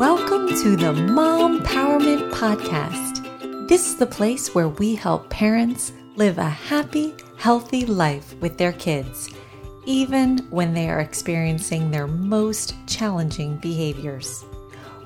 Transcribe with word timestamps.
Welcome 0.00 0.48
to 0.62 0.76
the 0.76 0.94
Mom 0.94 1.60
Empowerment 1.60 2.30
Podcast. 2.30 3.68
This 3.68 3.86
is 3.86 3.96
the 3.96 4.06
place 4.06 4.54
where 4.54 4.70
we 4.70 4.94
help 4.94 5.28
parents 5.28 5.92
live 6.16 6.38
a 6.38 6.48
happy, 6.48 7.12
healthy 7.36 7.84
life 7.84 8.34
with 8.40 8.56
their 8.56 8.72
kids, 8.72 9.28
even 9.84 10.38
when 10.48 10.72
they 10.72 10.88
are 10.88 11.00
experiencing 11.00 11.90
their 11.90 12.06
most 12.06 12.76
challenging 12.86 13.58
behaviors. 13.58 14.42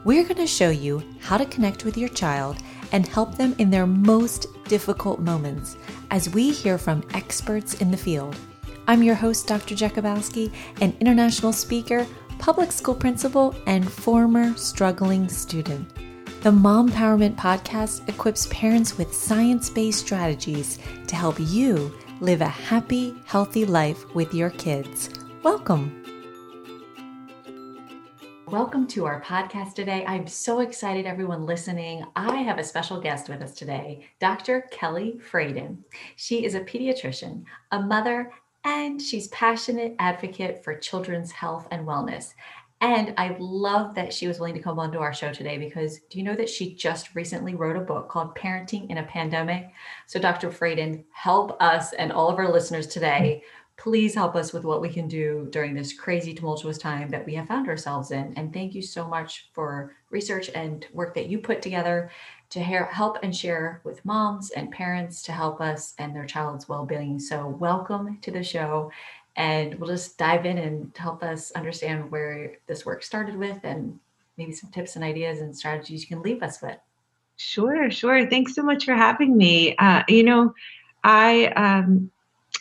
We're 0.04 0.22
going 0.22 0.36
to 0.36 0.46
show 0.46 0.70
you 0.70 1.02
how 1.18 1.38
to 1.38 1.46
connect 1.46 1.84
with 1.84 1.98
your 1.98 2.10
child 2.10 2.58
and 2.92 3.04
help 3.04 3.36
them 3.36 3.56
in 3.58 3.70
their 3.70 3.88
most 3.88 4.46
difficult 4.68 5.18
moments 5.18 5.76
as 6.12 6.30
we 6.30 6.52
hear 6.52 6.78
from 6.78 7.02
experts 7.14 7.74
in 7.80 7.90
the 7.90 7.96
field. 7.96 8.36
I'm 8.86 9.02
your 9.02 9.14
host, 9.14 9.46
Dr. 9.48 9.74
Jakubowski, 9.74 10.52
an 10.80 10.94
international 11.00 11.52
speaker 11.52 12.06
public 12.38 12.72
school 12.72 12.94
principal, 12.94 13.54
and 13.66 13.90
former 13.90 14.56
struggling 14.56 15.28
student. 15.28 15.88
The 16.42 16.52
Mom 16.52 16.90
Empowerment 16.90 17.36
Podcast 17.36 18.08
equips 18.08 18.46
parents 18.50 18.98
with 18.98 19.14
science 19.14 19.70
based 19.70 20.00
strategies 20.00 20.78
to 21.06 21.16
help 21.16 21.36
you 21.38 21.92
live 22.20 22.40
a 22.40 22.46
happy, 22.46 23.14
healthy 23.24 23.64
life 23.64 24.14
with 24.14 24.34
your 24.34 24.50
kids. 24.50 25.10
Welcome. 25.42 26.04
Welcome 28.48 28.86
to 28.88 29.06
our 29.06 29.22
podcast 29.22 29.74
today. 29.74 30.04
I'm 30.06 30.26
so 30.26 30.60
excited, 30.60 31.06
everyone 31.06 31.46
listening. 31.46 32.04
I 32.14 32.36
have 32.42 32.58
a 32.58 32.64
special 32.64 33.00
guest 33.00 33.28
with 33.28 33.40
us 33.42 33.54
today, 33.54 34.06
Dr. 34.20 34.68
Kelly 34.70 35.18
Fradin. 35.30 35.78
She 36.16 36.44
is 36.44 36.54
a 36.54 36.60
pediatrician, 36.60 37.44
a 37.72 37.80
mother, 37.80 38.30
and 38.64 39.00
she's 39.00 39.28
passionate 39.28 39.94
advocate 39.98 40.64
for 40.64 40.76
children's 40.78 41.30
health 41.30 41.68
and 41.70 41.86
wellness. 41.86 42.34
And 42.80 43.14
I 43.16 43.36
love 43.38 43.94
that 43.94 44.12
she 44.12 44.26
was 44.26 44.38
willing 44.38 44.54
to 44.56 44.60
come 44.60 44.78
onto 44.78 44.98
our 44.98 45.14
show 45.14 45.32
today 45.32 45.56
because 45.56 46.00
do 46.10 46.18
you 46.18 46.24
know 46.24 46.34
that 46.34 46.50
she 46.50 46.74
just 46.74 47.14
recently 47.14 47.54
wrote 47.54 47.76
a 47.76 47.80
book 47.80 48.08
called 48.10 48.36
Parenting 48.36 48.90
in 48.90 48.98
a 48.98 49.04
Pandemic? 49.04 49.70
So, 50.06 50.18
Dr. 50.18 50.50
Fradin, 50.50 51.04
help 51.12 51.56
us 51.62 51.92
and 51.94 52.12
all 52.12 52.28
of 52.28 52.38
our 52.38 52.52
listeners 52.52 52.86
today. 52.86 53.42
Please 53.76 54.14
help 54.14 54.36
us 54.36 54.52
with 54.52 54.64
what 54.64 54.80
we 54.80 54.88
can 54.88 55.08
do 55.08 55.48
during 55.50 55.74
this 55.74 55.94
crazy, 55.94 56.34
tumultuous 56.34 56.78
time 56.78 57.08
that 57.08 57.24
we 57.24 57.34
have 57.34 57.48
found 57.48 57.68
ourselves 57.68 58.10
in. 58.10 58.34
And 58.36 58.52
thank 58.52 58.74
you 58.74 58.82
so 58.82 59.08
much 59.08 59.48
for 59.52 59.94
research 60.10 60.50
and 60.54 60.86
work 60.92 61.14
that 61.14 61.26
you 61.26 61.38
put 61.38 61.62
together 61.62 62.10
to 62.54 62.60
help 62.62 63.18
and 63.24 63.34
share 63.34 63.80
with 63.82 64.04
moms 64.04 64.50
and 64.50 64.70
parents 64.70 65.22
to 65.22 65.32
help 65.32 65.60
us 65.60 65.92
and 65.98 66.14
their 66.14 66.24
child's 66.24 66.68
well-being. 66.68 67.18
So 67.18 67.48
welcome 67.48 68.18
to 68.22 68.30
the 68.30 68.44
show 68.44 68.92
and 69.34 69.74
we'll 69.74 69.90
just 69.90 70.16
dive 70.18 70.46
in 70.46 70.58
and 70.58 70.96
help 70.96 71.24
us 71.24 71.50
understand 71.56 72.12
where 72.12 72.52
this 72.68 72.86
work 72.86 73.02
started 73.02 73.36
with 73.36 73.58
and 73.64 73.98
maybe 74.38 74.52
some 74.52 74.70
tips 74.70 74.94
and 74.94 75.04
ideas 75.04 75.40
and 75.40 75.56
strategies 75.56 76.02
you 76.02 76.06
can 76.06 76.22
leave 76.22 76.44
us 76.44 76.62
with. 76.62 76.78
Sure, 77.38 77.90
sure. 77.90 78.30
Thanks 78.30 78.54
so 78.54 78.62
much 78.62 78.84
for 78.84 78.94
having 78.94 79.36
me. 79.36 79.74
Uh, 79.76 80.04
you 80.06 80.22
know, 80.22 80.54
I 81.02 81.46
um, 81.46 82.12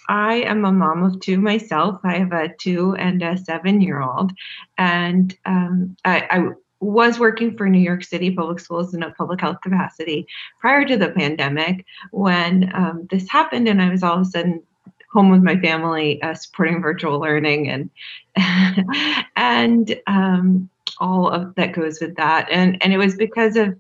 I 0.10 0.38
am 0.38 0.66
a 0.66 0.72
mom 0.72 1.04
of 1.04 1.20
two 1.20 1.38
myself. 1.38 2.00
I 2.04 2.18
have 2.18 2.34
a 2.34 2.50
two 2.60 2.96
and 2.96 3.22
a 3.22 3.38
seven 3.38 3.80
year 3.80 4.02
old, 4.02 4.32
and 4.80 5.38
um, 5.46 5.96
I, 6.04 6.28
I 6.32 6.50
was 6.84 7.20
working 7.20 7.56
for 7.58 7.70
New 7.70 7.80
York 7.80 8.04
City 8.04 8.32
Public 8.32 8.60
Schools 8.60 8.94
in 8.94 9.04
a 9.04 9.12
public 9.12 9.42
health 9.42 9.62
capacity 9.62 10.28
prior 10.60 10.86
to 10.86 10.98
the 10.98 11.10
pandemic 11.10 11.86
when 12.12 12.72
um, 12.76 13.08
this 13.10 13.30
happened, 13.30 13.68
and 13.68 13.82
I 13.82 13.90
was 13.90 14.04
all 14.04 14.16
of 14.16 14.22
a 14.22 14.26
sudden 14.26 14.64
home 15.12 15.30
with 15.30 15.44
my 15.44 15.60
family, 15.60 16.22
uh, 16.22 16.34
supporting 16.34 16.82
virtual 16.82 17.20
learning 17.20 17.70
and 17.70 17.90
and 19.36 19.96
um, 20.08 20.70
all 21.00 21.30
of 21.30 21.56
that 21.56 21.74
goes 21.74 22.02
with 22.02 22.16
that. 22.16 22.50
And 22.50 22.82
and 22.84 22.92
it 22.92 22.98
was 22.98 23.16
because 23.16 23.56
of 23.56 23.80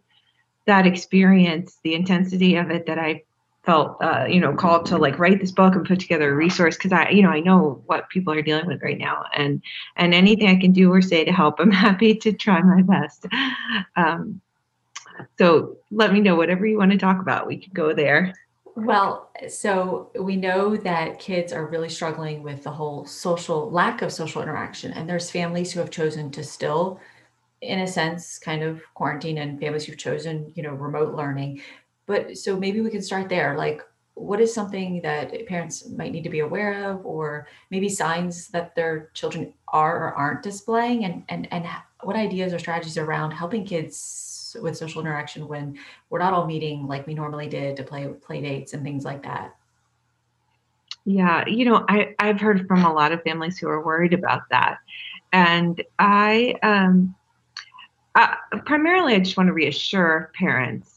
that 0.66 0.88
experience, 0.88 1.80
the 1.84 1.96
intensity 1.96 2.56
of 2.56 2.72
it, 2.72 2.86
that 2.86 3.00
I 3.00 3.24
felt 3.64 3.97
uh, 4.02 4.25
you 4.28 4.39
know 4.39 4.53
called 4.53 4.85
to 4.85 4.97
like 4.97 5.18
write 5.19 5.40
this 5.40 5.51
book 5.51 5.75
and 5.75 5.85
put 5.85 6.00
together 6.00 6.31
a 6.31 6.35
resource 6.35 6.75
because 6.75 6.91
i 6.91 7.09
you 7.09 7.22
know 7.22 7.29
i 7.29 7.40
know 7.40 7.81
what 7.85 8.09
people 8.09 8.34
are 8.34 8.41
dealing 8.41 8.68
with 8.68 8.81
right 8.81 8.97
now 8.97 9.24
and 9.34 9.62
and 9.96 10.13
anything 10.13 10.47
i 10.47 10.56
can 10.56 10.72
do 10.72 10.91
or 10.91 11.01
say 11.01 11.24
to 11.24 11.31
help 11.31 11.56
i'm 11.59 11.72
happy 11.72 12.16
to 12.16 12.34
try 12.34 12.62
my 12.62 12.81
best. 12.81 13.25
Um, 13.96 14.41
so 15.38 15.78
let 15.91 16.12
me 16.12 16.19
know 16.19 16.35
whatever 16.35 16.66
you 16.66 16.78
want 16.78 16.91
to 16.91 16.97
talk 16.97 17.22
about 17.22 17.47
we 17.47 17.57
can 17.57 17.72
go 17.73 17.94
there. 17.94 18.34
Well 18.75 19.29
so 19.47 20.09
we 20.19 20.35
know 20.35 20.75
that 20.78 21.19
kids 21.19 21.53
are 21.53 21.68
really 21.68 21.90
struggling 21.90 22.44
with 22.44 22.63
the 22.63 22.72
whole 22.72 23.06
social 23.06 23.69
lack 23.69 24.02
of 24.02 24.12
social 24.12 24.41
interaction 24.41 24.91
and 24.91 25.07
there's 25.07 25.29
families 25.29 25.72
who 25.72 25.79
have 25.79 25.91
chosen 25.91 26.31
to 26.31 26.44
still 26.44 27.00
in 27.62 27.79
a 27.79 27.88
sense 27.88 28.40
kind 28.40 28.62
of 28.62 28.81
quarantine 28.94 29.38
and 29.38 29.59
families 29.59 29.85
who've 29.85 29.97
chosen 29.97 30.52
you 30.56 30.63
know 30.63 30.73
remote 30.73 31.16
learning 31.16 31.62
but 32.06 32.38
so 32.38 32.58
maybe 32.58 32.81
we 32.81 32.90
can 32.90 33.02
start 33.02 33.30
there. 33.30 33.58
Like, 33.58 33.81
what 34.16 34.40
is 34.40 34.53
something 34.53 35.02
that 35.02 35.47
parents 35.47 35.90
might 35.90 36.12
need 36.12 36.24
to 36.24 36.30
be 36.30 36.40
aware 36.40 36.91
of, 36.91 37.06
or 37.06 37.47
maybe 37.72 37.90
signs 37.90 38.47
that 38.50 38.75
their 38.75 39.09
children 39.14 39.53
are 39.69 40.08
or 40.08 40.14
aren't 40.14 40.44
displaying, 40.44 41.06
and 41.06 41.24
and 41.30 41.52
and 41.52 41.66
what 42.03 42.16
ideas 42.16 42.53
or 42.53 42.59
strategies 42.59 42.97
around 42.97 43.31
helping 43.31 43.66
kids 43.66 44.56
with 44.62 44.78
social 44.78 45.02
interaction 45.02 45.47
when 45.47 45.78
we're 46.09 46.19
not 46.19 46.34
all 46.34 46.46
meeting 46.46 46.86
like 46.88 47.08
we 47.08 47.16
normally 47.16 47.47
did 47.47 47.75
to 47.78 47.84
play 47.84 48.08
play 48.08 48.41
dates 48.41 48.74
and 48.74 48.84
things 48.84 49.03
like 49.03 49.24
that. 49.24 49.56
Yeah, 51.06 51.44
you 51.47 51.66
know, 51.66 51.84
I 51.90 52.14
I've 52.20 52.40
heard 52.40 52.68
from 52.68 52.85
a 52.85 52.94
lot 52.94 53.12
of 53.12 53.24
families 53.24 53.58
who 53.58 53.68
are 53.68 53.84
worried 53.84 54.14
about 54.14 54.44
that, 54.52 54.78
and 55.31 55.81
I 55.97 56.56
um, 56.62 57.16
I, 58.16 58.38
primarily 58.66 59.16
I 59.16 59.20
just 59.20 59.38
want 59.38 59.47
to 59.47 59.53
reassure 59.53 60.31
parents 60.35 60.93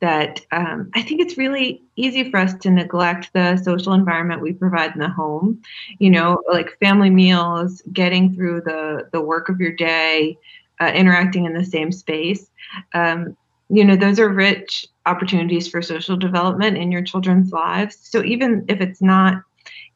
that 0.00 0.40
um, 0.52 0.90
I 0.94 1.02
think 1.02 1.20
it's 1.20 1.36
really 1.36 1.82
easy 1.96 2.30
for 2.30 2.38
us 2.38 2.54
to 2.54 2.70
neglect 2.70 3.32
the 3.32 3.56
social 3.56 3.92
environment 3.92 4.42
we 4.42 4.52
provide 4.52 4.92
in 4.92 5.00
the 5.00 5.08
home. 5.08 5.60
You 5.98 6.10
know, 6.10 6.42
like 6.50 6.78
family 6.80 7.10
meals, 7.10 7.82
getting 7.92 8.34
through 8.34 8.62
the 8.62 9.08
the 9.12 9.20
work 9.20 9.48
of 9.48 9.60
your 9.60 9.72
day, 9.72 10.38
uh, 10.80 10.92
interacting 10.94 11.44
in 11.44 11.54
the 11.54 11.64
same 11.64 11.92
space. 11.92 12.50
Um, 12.94 13.36
you 13.70 13.84
know, 13.84 13.96
those 13.96 14.18
are 14.18 14.28
rich 14.28 14.86
opportunities 15.06 15.68
for 15.68 15.82
social 15.82 16.16
development 16.16 16.76
in 16.76 16.90
your 16.92 17.02
children's 17.02 17.52
lives. 17.52 17.98
So 18.02 18.22
even 18.24 18.64
if 18.68 18.80
it's 18.80 19.02
not 19.02 19.42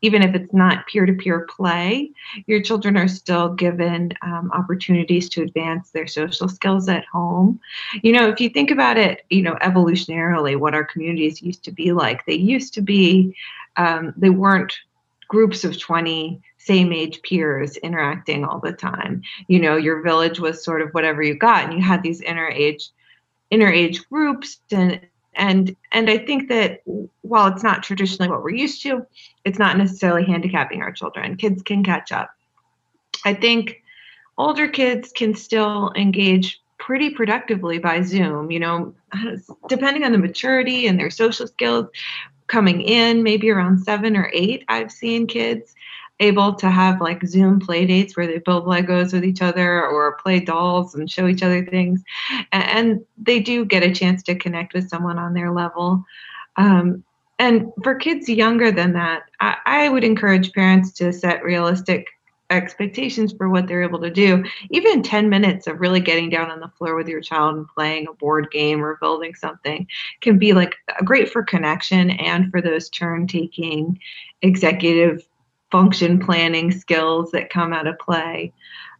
even 0.02 0.22
if 0.22 0.34
it's 0.34 0.52
not 0.52 0.86
peer 0.86 1.06
to 1.06 1.12
peer 1.14 1.46
play, 1.48 2.10
your 2.46 2.60
children 2.60 2.96
are 2.96 3.08
still 3.08 3.54
given 3.54 4.12
um, 4.22 4.50
opportunities 4.52 5.28
to 5.30 5.42
advance 5.42 5.90
their 5.90 6.08
social 6.08 6.48
skills 6.48 6.88
at 6.88 7.04
home. 7.06 7.60
You 8.02 8.12
know, 8.12 8.28
if 8.28 8.40
you 8.40 8.50
think 8.50 8.70
about 8.70 8.98
it, 8.98 9.24
you 9.30 9.42
know, 9.42 9.54
evolutionarily, 9.62 10.58
what 10.58 10.74
our 10.74 10.84
communities 10.84 11.40
used 11.40 11.64
to 11.64 11.72
be 11.72 11.92
like, 11.92 12.26
they 12.26 12.34
used 12.34 12.74
to 12.74 12.82
be, 12.82 13.34
um, 13.76 14.12
they 14.16 14.30
weren't 14.30 14.74
groups 15.28 15.64
of 15.64 15.78
20 15.78 16.42
same 16.58 16.92
age 16.92 17.22
peers 17.22 17.76
interacting 17.78 18.44
all 18.44 18.60
the 18.60 18.72
time. 18.72 19.22
You 19.48 19.60
know, 19.60 19.76
your 19.76 20.02
village 20.02 20.38
was 20.38 20.64
sort 20.64 20.82
of 20.82 20.90
whatever 20.90 21.22
you 21.22 21.34
got, 21.34 21.64
and 21.64 21.72
you 21.72 21.82
had 21.82 22.02
these 22.02 22.20
inner 22.20 22.48
age 22.48 22.90
inner 23.50 23.70
age 23.70 24.08
groups 24.08 24.60
and 24.70 25.00
and 25.34 25.74
and 25.92 26.10
i 26.10 26.18
think 26.18 26.48
that 26.48 26.82
while 27.22 27.46
it's 27.46 27.62
not 27.62 27.82
traditionally 27.82 28.30
what 28.30 28.42
we're 28.42 28.50
used 28.50 28.82
to 28.82 29.06
it's 29.44 29.58
not 29.58 29.76
necessarily 29.76 30.24
handicapping 30.24 30.82
our 30.82 30.92
children. 30.92 31.36
Kids 31.36 31.62
can 31.62 31.82
catch 31.82 32.12
up. 32.12 32.30
I 33.24 33.34
think 33.34 33.82
older 34.38 34.68
kids 34.68 35.12
can 35.12 35.34
still 35.34 35.92
engage 35.96 36.60
pretty 36.78 37.10
productively 37.10 37.78
by 37.78 38.02
zoom 38.02 38.50
you 38.50 38.58
know 38.58 38.94
depending 39.68 40.04
on 40.04 40.12
the 40.12 40.18
maturity 40.18 40.86
and 40.86 40.98
their 40.98 41.10
social 41.10 41.46
skills. 41.46 41.86
Coming 42.48 42.82
in 42.82 43.22
maybe 43.22 43.48
around 43.50 43.78
seven 43.78 44.14
or 44.14 44.30
eight 44.34 44.64
i've 44.68 44.92
seen 44.92 45.26
kids 45.26 45.74
able 46.22 46.54
to 46.54 46.70
have 46.70 47.00
like 47.00 47.26
Zoom 47.26 47.58
play 47.58 47.84
dates 47.84 48.16
where 48.16 48.26
they 48.26 48.38
build 48.38 48.64
Legos 48.64 49.12
with 49.12 49.24
each 49.24 49.42
other 49.42 49.84
or 49.84 50.16
play 50.16 50.40
dolls 50.40 50.94
and 50.94 51.10
show 51.10 51.26
each 51.26 51.42
other 51.42 51.66
things. 51.66 52.02
And 52.52 53.04
they 53.18 53.40
do 53.40 53.64
get 53.64 53.82
a 53.82 53.92
chance 53.92 54.22
to 54.24 54.34
connect 54.36 54.72
with 54.72 54.88
someone 54.88 55.18
on 55.18 55.34
their 55.34 55.50
level. 55.50 56.04
Um, 56.56 57.04
and 57.38 57.72
for 57.82 57.96
kids 57.96 58.28
younger 58.28 58.70
than 58.70 58.92
that, 58.92 59.24
I, 59.40 59.56
I 59.66 59.88
would 59.88 60.04
encourage 60.04 60.52
parents 60.52 60.92
to 60.92 61.12
set 61.12 61.42
realistic 61.42 62.06
expectations 62.50 63.32
for 63.32 63.48
what 63.48 63.66
they're 63.66 63.82
able 63.82 63.98
to 64.00 64.10
do. 64.10 64.44
Even 64.70 65.02
10 65.02 65.28
minutes 65.28 65.66
of 65.66 65.80
really 65.80 66.00
getting 66.00 66.28
down 66.30 66.50
on 66.50 66.60
the 66.60 66.70
floor 66.78 66.94
with 66.94 67.08
your 67.08 67.20
child 67.20 67.56
and 67.56 67.66
playing 67.68 68.06
a 68.06 68.12
board 68.12 68.48
game 68.52 68.84
or 68.84 68.98
building 69.00 69.34
something 69.34 69.86
can 70.20 70.38
be 70.38 70.52
like 70.52 70.76
great 71.04 71.30
for 71.30 71.42
connection 71.42 72.10
and 72.10 72.50
for 72.50 72.60
those 72.60 72.88
turn 72.90 73.26
taking 73.26 73.98
executive 74.42 75.26
function 75.72 76.20
planning 76.20 76.70
skills 76.70 77.32
that 77.32 77.50
come 77.50 77.72
out 77.72 77.88
of 77.88 77.98
play. 77.98 78.52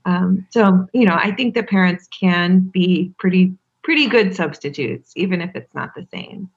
Um, 0.04 0.46
so, 0.50 0.88
you 0.92 1.04
know, 1.06 1.14
I 1.14 1.30
think 1.30 1.54
that 1.54 1.68
parents 1.68 2.08
can 2.08 2.60
be 2.60 3.12
pretty 3.18 3.54
pretty 3.84 4.06
good 4.06 4.34
substitutes, 4.34 5.12
even 5.16 5.40
if 5.40 5.54
it's 5.54 5.74
not 5.74 5.94
the 5.94 6.06
same. 6.10 6.48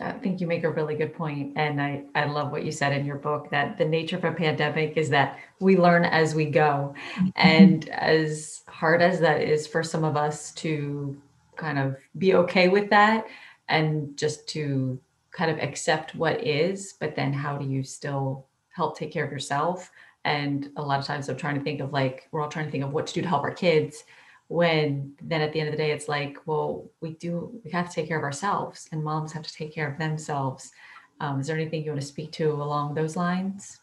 I 0.00 0.12
think 0.12 0.40
you 0.40 0.46
make 0.46 0.64
a 0.64 0.70
really 0.70 0.94
good 0.94 1.14
point, 1.14 1.52
and 1.56 1.80
I 1.80 2.04
I 2.14 2.24
love 2.24 2.52
what 2.52 2.64
you 2.64 2.72
said 2.72 2.92
in 2.92 3.04
your 3.04 3.16
book 3.16 3.50
that 3.50 3.76
the 3.76 3.84
nature 3.84 4.16
of 4.16 4.24
a 4.24 4.32
pandemic 4.32 4.96
is 4.96 5.10
that 5.10 5.38
we 5.58 5.76
learn 5.76 6.04
as 6.04 6.34
we 6.34 6.46
go, 6.46 6.94
mm-hmm. 7.16 7.28
and 7.36 7.88
as 7.88 8.62
hard 8.68 9.02
as 9.02 9.20
that 9.20 9.42
is 9.42 9.66
for 9.66 9.82
some 9.82 10.04
of 10.04 10.16
us 10.16 10.52
to 10.52 11.20
kind 11.56 11.78
of 11.78 11.96
be 12.16 12.34
okay 12.34 12.68
with 12.68 12.88
that 12.90 13.26
and 13.68 14.16
just 14.16 14.48
to 14.48 14.98
kind 15.30 15.50
of 15.50 15.58
accept 15.58 16.14
what 16.14 16.44
is, 16.46 16.94
but 16.98 17.14
then 17.14 17.32
how 17.32 17.56
do 17.56 17.66
you 17.66 17.82
still 17.82 18.46
help 18.80 18.98
take 18.98 19.12
care 19.12 19.24
of 19.24 19.32
yourself? 19.32 19.90
And 20.24 20.70
a 20.76 20.82
lot 20.82 21.00
of 21.00 21.06
times 21.06 21.28
I'm 21.28 21.36
trying 21.36 21.58
to 21.58 21.64
think 21.64 21.80
of 21.80 21.92
like, 21.92 22.28
we're 22.30 22.42
all 22.42 22.48
trying 22.48 22.66
to 22.66 22.70
think 22.70 22.84
of 22.84 22.92
what 22.92 23.06
to 23.06 23.14
do 23.14 23.22
to 23.22 23.28
help 23.28 23.42
our 23.42 23.54
kids. 23.66 24.04
When 24.48 25.12
then 25.22 25.40
at 25.42 25.52
the 25.52 25.60
end 25.60 25.68
of 25.68 25.72
the 25.72 25.82
day, 25.84 25.92
it's 25.92 26.08
like, 26.08 26.38
well, 26.46 26.68
we 27.00 27.10
do, 27.24 27.60
we 27.64 27.70
have 27.70 27.88
to 27.88 27.94
take 27.94 28.08
care 28.08 28.18
of 28.18 28.24
ourselves 28.24 28.88
and 28.90 29.02
moms 29.02 29.32
have 29.32 29.46
to 29.46 29.52
take 29.52 29.72
care 29.72 29.90
of 29.90 29.98
themselves. 29.98 30.72
Um, 31.20 31.40
is 31.40 31.46
there 31.46 31.56
anything 31.56 31.84
you 31.84 31.90
want 31.90 32.00
to 32.00 32.06
speak 32.06 32.32
to 32.32 32.50
along 32.50 32.94
those 32.94 33.16
lines? 33.16 33.80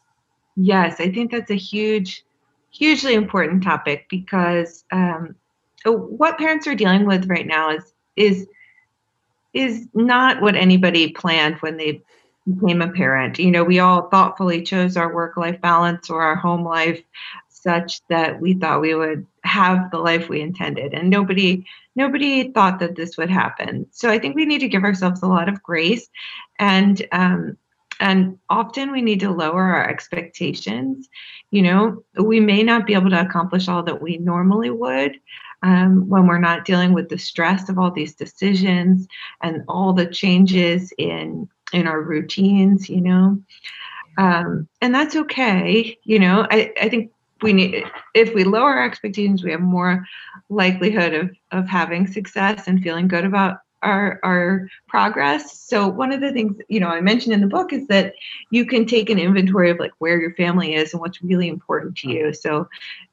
Yes, 0.56 1.00
I 1.00 1.12
think 1.12 1.32
that's 1.32 1.52
a 1.52 1.56
huge, 1.56 2.26
hugely 2.72 3.14
important 3.14 3.64
topic 3.64 4.08
because 4.10 4.84
um, 4.92 5.36
what 5.86 6.38
parents 6.38 6.68
are 6.68 6.76
dealing 6.76 7.06
with 7.06 7.30
right 7.30 7.48
now 7.48 7.70
is 7.70 7.94
is 8.16 8.48
is 9.54 9.88
not 9.94 10.42
what 10.42 10.56
anybody 10.56 11.12
planned 11.12 11.56
when 11.58 11.78
they 11.78 12.02
became 12.48 12.82
a 12.82 12.92
parent. 12.92 13.40
You 13.40 13.52
know, 13.52 13.64
we 13.64 13.80
all 13.80 14.10
thoughtfully 14.10 14.62
chose 14.62 14.98
our 14.98 15.14
work 15.14 15.38
life 15.38 15.60
balance 15.62 16.10
or 16.10 16.22
our 16.22 16.36
home 16.36 16.64
life 16.64 17.02
such 17.50 18.02
that 18.08 18.40
we 18.40 18.54
thought 18.54 18.82
we 18.82 18.96
would 18.96 19.26
have 19.44 19.92
the 19.92 19.98
life 19.98 20.30
we 20.30 20.42
intended 20.42 20.94
and 20.94 21.10
nobody 21.10 21.66
nobody 21.96 22.52
thought 22.52 22.80
that 22.80 22.96
this 22.96 23.18
would 23.18 23.30
happen 23.30 23.86
so 23.92 24.10
i 24.10 24.20
think 24.20 24.36
we 24.36 24.46
need 24.46 24.60
to 24.60 24.68
give 24.68 24.84
ourselves 24.84 25.22
a 25.24 25.28
lot 25.28 25.50
of 25.50 25.62
grace 25.64 26.08
and 26.60 27.06
um, 27.12 27.58
and 28.00 28.38
often 28.50 28.92
we 28.92 29.02
need 29.02 29.20
to 29.20 29.32
lower 29.32 29.64
our 29.64 29.90
expectations 29.90 31.10
you 31.52 31.62
know 31.62 32.04
we 32.22 32.40
may 32.40 32.62
not 32.64 32.86
be 32.86 32.94
able 32.94 33.10
to 33.10 33.20
accomplish 33.22 33.68
all 33.68 33.84
that 33.84 34.02
we 34.02 34.18
normally 34.18 34.70
would 34.70 35.20
um, 35.64 36.08
when 36.08 36.28
we're 36.28 36.38
not 36.38 36.66
dealing 36.66 36.94
with 36.94 37.10
the 37.10 37.18
stress 37.18 37.68
of 37.68 37.80
all 37.80 37.92
these 37.92 38.16
decisions 38.16 39.08
and 39.42 39.64
all 39.68 39.92
the 39.92 40.06
changes 40.06 40.94
in 40.98 41.50
in 41.74 41.88
our 41.88 42.02
routines 42.02 42.90
you 42.90 43.02
know? 43.02 43.42
Um, 44.18 44.68
and 44.82 44.94
that's 44.94 45.16
okay 45.16 45.98
you 46.04 46.20
know? 46.20 46.48
I, 46.50 46.74
I 46.82 46.90
think 46.90 47.12
we 47.42 47.54
need 47.54 47.84
if 48.14 48.34
we 48.34 48.44
lower 48.44 48.74
our 48.74 48.86
expectations 48.86 49.44
we 49.44 49.52
have 49.52 49.62
more 49.62 50.06
likelihood 50.50 51.14
of 51.14 51.30
of 51.52 51.68
having 51.68 52.08
success 52.08 52.68
and 52.68 52.82
feeling 52.82 53.08
good 53.08 53.26
about 53.26 53.60
our 53.88 54.20
our 54.24 54.70
progress. 54.88 55.60
So 55.60 55.88
one 55.88 56.12
of 56.12 56.22
the 56.22 56.32
things 56.32 56.58
you 56.68 56.80
know 56.80 56.90
i 56.90 57.02
mentioned 57.02 57.34
in 57.34 57.42
the 57.42 57.48
book 57.48 57.74
is 57.74 57.88
that 57.88 58.14
you 58.52 58.66
can 58.66 58.86
take 58.86 59.10
an 59.10 59.20
inventory 59.20 59.70
of 59.70 59.80
like 59.80 59.94
where 60.00 60.20
your 60.20 60.34
family 60.36 60.76
is 60.76 60.94
and 60.94 61.02
what's 61.02 61.22
really 61.22 61.48
important 61.48 61.98
to 61.98 62.10
you. 62.10 62.34
So 62.34 62.68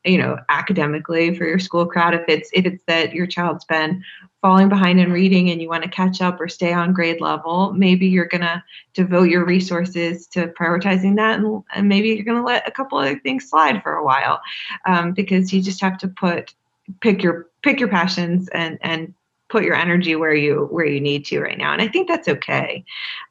you 0.04 0.18
know 0.18 0.38
academically 0.48 1.34
for 1.34 1.44
your 1.44 1.58
school 1.58 1.86
crowd 1.86 2.14
if 2.14 2.24
it's 2.28 2.50
if 2.52 2.66
it's 2.66 2.82
that 2.86 3.12
your 3.12 3.26
child's 3.26 3.64
been 3.64 4.02
falling 4.42 4.68
behind 4.68 5.00
in 5.00 5.10
reading 5.10 5.50
and 5.50 5.62
you 5.62 5.68
want 5.68 5.82
to 5.82 5.88
catch 5.88 6.20
up 6.20 6.38
or 6.38 6.48
stay 6.48 6.72
on 6.72 6.92
grade 6.92 7.20
level 7.20 7.72
maybe 7.72 8.06
you're 8.06 8.26
going 8.26 8.42
to 8.42 8.62
devote 8.92 9.30
your 9.30 9.44
resources 9.44 10.26
to 10.26 10.48
prioritizing 10.48 11.16
that 11.16 11.38
and, 11.38 11.62
and 11.74 11.88
maybe 11.88 12.08
you're 12.08 12.24
going 12.24 12.38
to 12.38 12.44
let 12.44 12.68
a 12.68 12.70
couple 12.70 12.98
of 12.98 13.20
things 13.22 13.48
slide 13.48 13.82
for 13.82 13.94
a 13.94 14.04
while 14.04 14.40
um, 14.86 15.12
because 15.12 15.52
you 15.52 15.62
just 15.62 15.80
have 15.80 15.96
to 15.98 16.08
put 16.08 16.54
pick 17.00 17.22
your 17.22 17.48
pick 17.62 17.80
your 17.80 17.88
passions 17.88 18.48
and 18.48 18.78
and 18.82 19.14
put 19.48 19.64
your 19.64 19.74
energy 19.74 20.16
where 20.16 20.34
you 20.34 20.66
where 20.70 20.86
you 20.86 21.00
need 21.00 21.24
to 21.24 21.40
right 21.40 21.58
now 21.58 21.72
and 21.72 21.82
i 21.82 21.88
think 21.88 22.08
that's 22.08 22.28
okay. 22.28 22.84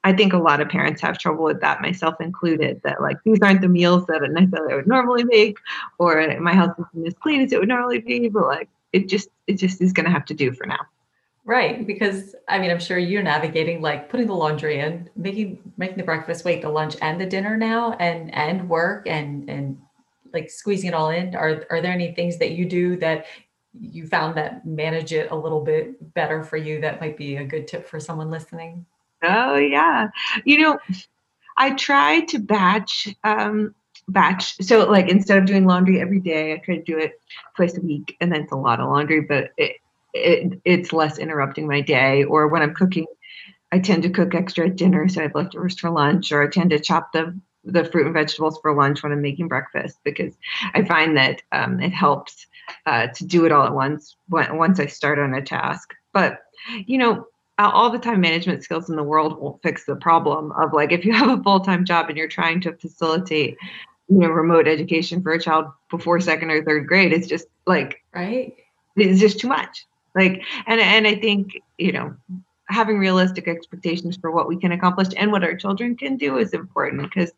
I 0.04 0.12
think 0.12 0.32
a 0.32 0.38
lot 0.38 0.60
of 0.60 0.68
parents 0.68 1.00
have 1.02 1.18
trouble 1.18 1.44
with 1.44 1.60
that 1.60 1.80
myself 1.80 2.20
included 2.20 2.80
that 2.84 3.00
like 3.00 3.16
these 3.24 3.40
aren't 3.42 3.62
the 3.62 3.68
meals 3.68 4.06
that 4.06 4.22
I 4.22 4.74
would 4.74 4.86
normally 4.86 5.24
make 5.24 5.58
or 5.98 6.38
my 6.40 6.54
house 6.54 6.74
isn't 6.78 7.06
as 7.06 7.14
clean 7.14 7.40
as 7.40 7.52
it 7.52 7.58
would 7.58 7.68
normally 7.68 8.00
be 8.00 8.28
but 8.28 8.46
like 8.46 8.68
it 8.92 9.08
just 9.08 9.28
it 9.46 9.54
just 9.54 9.80
is 9.80 9.92
going 9.92 10.04
to 10.04 10.12
have 10.12 10.24
to 10.26 10.34
do 10.34 10.52
for 10.52 10.66
now. 10.66 10.80
Right 11.46 11.86
because 11.86 12.34
i 12.48 12.58
mean 12.58 12.70
i'm 12.70 12.80
sure 12.80 12.98
you're 12.98 13.22
navigating 13.22 13.82
like 13.82 14.08
putting 14.08 14.26
the 14.26 14.34
laundry 14.34 14.78
in 14.78 15.10
making 15.16 15.58
making 15.76 15.98
the 15.98 16.02
breakfast 16.04 16.44
wait 16.44 16.62
the 16.62 16.70
lunch 16.70 16.96
and 17.02 17.20
the 17.20 17.26
dinner 17.26 17.56
now 17.56 17.92
and 17.94 18.32
and 18.34 18.68
work 18.68 19.06
and 19.06 19.50
and 19.50 19.78
like 20.34 20.50
squeezing 20.50 20.88
it 20.88 20.94
all 20.94 21.08
in. 21.10 21.34
Are 21.34 21.64
are 21.70 21.80
there 21.80 21.92
any 21.92 22.12
things 22.12 22.38
that 22.38 22.50
you 22.50 22.66
do 22.66 22.96
that 22.96 23.26
you 23.80 24.06
found 24.06 24.36
that 24.36 24.64
manage 24.66 25.12
it 25.12 25.30
a 25.30 25.36
little 25.36 25.60
bit 25.60 26.14
better 26.14 26.42
for 26.44 26.56
you 26.56 26.80
that 26.80 27.00
might 27.00 27.16
be 27.16 27.36
a 27.36 27.44
good 27.44 27.66
tip 27.66 27.86
for 27.86 27.98
someone 27.98 28.30
listening? 28.30 28.86
Oh 29.22 29.56
yeah. 29.56 30.08
You 30.44 30.58
know 30.58 30.78
i 31.56 31.70
try 31.70 32.20
to 32.20 32.38
batch 32.38 33.08
um 33.24 33.74
batch 34.08 34.56
so 34.62 34.88
like 34.90 35.08
instead 35.08 35.38
of 35.38 35.46
doing 35.46 35.66
laundry 35.66 36.00
every 36.00 36.20
day 36.20 36.52
i 36.52 36.56
try 36.58 36.76
to 36.76 36.82
do 36.82 36.98
it 36.98 37.20
twice 37.56 37.76
a 37.76 37.80
week 37.80 38.16
and 38.20 38.32
then 38.32 38.42
it's 38.42 38.52
a 38.52 38.56
lot 38.56 38.80
of 38.80 38.88
laundry 38.88 39.20
but 39.20 39.50
it, 39.56 39.76
it 40.12 40.60
it's 40.64 40.92
less 40.92 41.18
interrupting 41.18 41.66
my 41.66 41.80
day 41.80 42.24
or 42.24 42.48
when 42.48 42.62
i'm 42.62 42.74
cooking 42.74 43.06
i 43.72 43.78
tend 43.78 44.02
to 44.02 44.10
cook 44.10 44.34
extra 44.34 44.66
at 44.66 44.76
dinner 44.76 45.08
so 45.08 45.20
i 45.20 45.22
have 45.24 45.34
leftovers 45.34 45.78
for 45.78 45.90
lunch 45.90 46.32
or 46.32 46.42
i 46.42 46.48
tend 46.48 46.70
to 46.70 46.78
chop 46.78 47.12
the 47.12 47.38
the 47.64 47.84
fruit 47.84 48.04
and 48.04 48.14
vegetables 48.14 48.58
for 48.60 48.74
lunch 48.74 49.02
when 49.02 49.12
i'm 49.12 49.22
making 49.22 49.48
breakfast 49.48 49.98
because 50.04 50.34
i 50.74 50.84
find 50.84 51.16
that 51.16 51.40
um, 51.52 51.80
it 51.80 51.92
helps 51.92 52.46
uh, 52.86 53.08
to 53.08 53.24
do 53.24 53.44
it 53.44 53.52
all 53.52 53.66
at 53.66 53.74
once 53.74 54.16
when, 54.28 54.56
once 54.56 54.80
I 54.80 54.86
start 54.86 55.18
on 55.18 55.34
a 55.34 55.42
task. 55.42 55.92
But 56.12 56.40
you 56.86 56.98
know, 56.98 57.26
all 57.58 57.90
the 57.90 57.98
time 57.98 58.20
management 58.20 58.64
skills 58.64 58.90
in 58.90 58.96
the 58.96 59.02
world 59.02 59.40
won't 59.40 59.62
fix 59.62 59.84
the 59.84 59.96
problem 59.96 60.52
of 60.52 60.72
like 60.72 60.92
if 60.92 61.04
you 61.04 61.12
have 61.12 61.38
a 61.38 61.42
full 61.42 61.60
time 61.60 61.84
job 61.84 62.08
and 62.08 62.18
you're 62.18 62.28
trying 62.28 62.60
to 62.62 62.72
facilitate 62.76 63.56
you 64.08 64.18
know 64.18 64.28
remote 64.28 64.66
education 64.66 65.22
for 65.22 65.32
a 65.32 65.40
child 65.40 65.66
before 65.90 66.20
second 66.20 66.50
or 66.50 66.64
third 66.64 66.86
grade 66.86 67.12
it's 67.12 67.26
just 67.26 67.46
like 67.66 68.02
right 68.14 68.54
it's 68.96 69.20
just 69.20 69.40
too 69.40 69.48
much 69.48 69.86
like 70.14 70.42
and 70.66 70.80
and 70.80 71.06
i 71.06 71.14
think 71.14 71.52
you 71.78 71.92
know 71.92 72.14
having 72.68 72.98
realistic 72.98 73.46
expectations 73.46 74.16
for 74.16 74.30
what 74.30 74.48
we 74.48 74.58
can 74.58 74.72
accomplish 74.72 75.08
and 75.16 75.30
what 75.30 75.44
our 75.44 75.54
children 75.54 75.96
can 75.96 76.16
do 76.16 76.38
is 76.38 76.54
important 76.54 77.02
because 77.02 77.30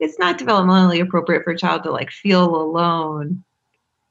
it's 0.00 0.18
not 0.18 0.38
developmentally 0.38 1.00
appropriate 1.00 1.44
for 1.44 1.52
a 1.52 1.58
child 1.58 1.82
to 1.82 1.90
like 1.90 2.10
feel 2.10 2.54
alone 2.54 3.42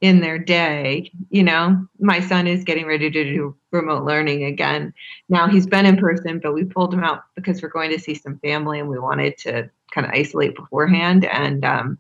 in 0.02 0.20
their 0.22 0.38
day. 0.38 1.12
You 1.30 1.44
know, 1.44 1.88
my 2.00 2.20
son 2.20 2.48
is 2.48 2.64
getting 2.64 2.86
ready 2.86 3.10
to 3.10 3.24
do 3.24 3.56
remote 3.72 4.04
learning 4.04 4.44
again. 4.44 4.94
Now 5.30 5.48
he's 5.48 5.68
been 5.68 5.86
in 5.86 5.98
person, 5.98 6.40
but 6.40 6.54
we 6.54 6.64
pulled 6.66 6.94
him 6.94 7.04
out 7.04 7.24
because 7.36 7.62
we're 7.62 7.70
going 7.70 7.92
to 7.92 8.00
see 8.00 8.16
some 8.16 8.40
family 8.40 8.80
and 8.80 8.90
we 8.90 9.00
wanted 9.00 9.38
to 9.40 9.70
kind 9.92 10.06
of 10.06 10.14
isolate 10.14 10.56
beforehand. 10.56 11.26
And, 11.26 11.64
um, 11.64 11.98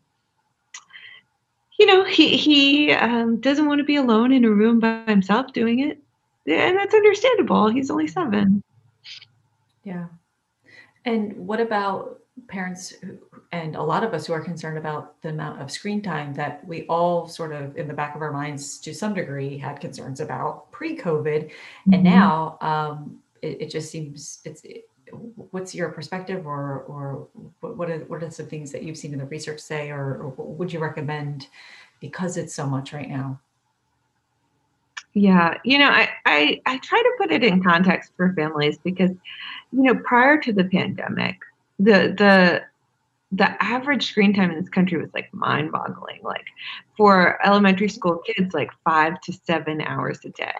you 1.79 1.85
know, 1.85 2.03
he, 2.05 2.37
he 2.37 2.91
um, 2.91 3.39
doesn't 3.39 3.65
want 3.65 3.79
to 3.79 3.85
be 3.85 3.95
alone 3.95 4.31
in 4.31 4.45
a 4.45 4.51
room 4.51 4.79
by 4.79 5.03
himself 5.07 5.53
doing 5.53 5.79
it. 5.79 6.01
And 6.47 6.77
that's 6.77 6.93
understandable. 6.93 7.69
He's 7.69 7.89
only 7.89 8.07
seven. 8.07 8.63
Yeah. 9.83 10.05
And 11.05 11.33
what 11.47 11.59
about 11.59 12.19
parents 12.47 12.93
and 13.51 13.75
a 13.75 13.81
lot 13.81 14.03
of 14.03 14.13
us 14.13 14.27
who 14.27 14.33
are 14.33 14.41
concerned 14.41 14.77
about 14.77 15.21
the 15.21 15.29
amount 15.29 15.61
of 15.61 15.71
screen 15.71 16.01
time 16.01 16.33
that 16.33 16.65
we 16.67 16.85
all 16.87 17.27
sort 17.27 17.51
of 17.51 17.77
in 17.77 17.87
the 17.87 17.93
back 17.93 18.15
of 18.15 18.21
our 18.21 18.31
minds 18.31 18.77
to 18.79 18.93
some 18.93 19.13
degree 19.13 19.57
had 19.57 19.79
concerns 19.79 20.19
about 20.19 20.71
pre-covid 20.71 21.45
mm-hmm. 21.45 21.93
and 21.93 22.03
now 22.03 22.57
um, 22.61 23.19
it, 23.41 23.61
it, 23.61 23.69
just 23.69 23.91
seems 23.91 24.39
it's 24.45 24.63
it, 24.63 24.87
what's 25.51 25.73
your 25.75 25.89
perspective 25.89 26.45
or 26.45 26.81
or 26.81 27.27
what 27.61 27.89
are, 27.89 27.99
what 28.05 28.23
are 28.23 28.31
some 28.31 28.47
things 28.47 28.71
that 28.71 28.83
you've 28.83 28.97
seen 28.97 29.13
in 29.13 29.19
the 29.19 29.25
research 29.25 29.59
say 29.59 29.89
or, 29.89 30.17
or 30.17 30.29
would 30.37 30.71
you 30.71 30.79
recommend 30.79 31.47
because 31.99 32.37
it's 32.37 32.53
so 32.53 32.65
much 32.65 32.93
right 32.93 33.09
now 33.09 33.39
yeah, 35.17 35.57
you 35.63 35.77
know, 35.79 35.87
I, 35.87 36.09
I 36.25 36.61
I 36.65 36.77
try 36.79 37.01
to 37.01 37.11
put 37.17 37.31
it 37.31 37.41
in 37.41 37.63
context 37.63 38.11
for 38.17 38.33
families 38.33 38.77
because, 38.83 39.11
you 39.71 39.83
know, 39.83 39.95
prior 39.95 40.37
to 40.41 40.51
the 40.51 40.65
pandemic, 40.65 41.39
the 41.79 42.13
the 42.17 42.63
the 43.31 43.63
average 43.63 44.07
screen 44.07 44.33
time 44.33 44.51
in 44.51 44.59
this 44.59 44.69
country 44.69 44.99
was 44.99 45.09
like 45.13 45.33
mind 45.33 45.71
boggling. 45.71 46.19
Like 46.23 46.45
for 46.95 47.39
elementary 47.45 47.89
school 47.89 48.21
kids, 48.25 48.53
like 48.53 48.71
five 48.83 49.19
to 49.21 49.33
seven 49.33 49.81
hours 49.81 50.19
a 50.25 50.29
day 50.29 50.51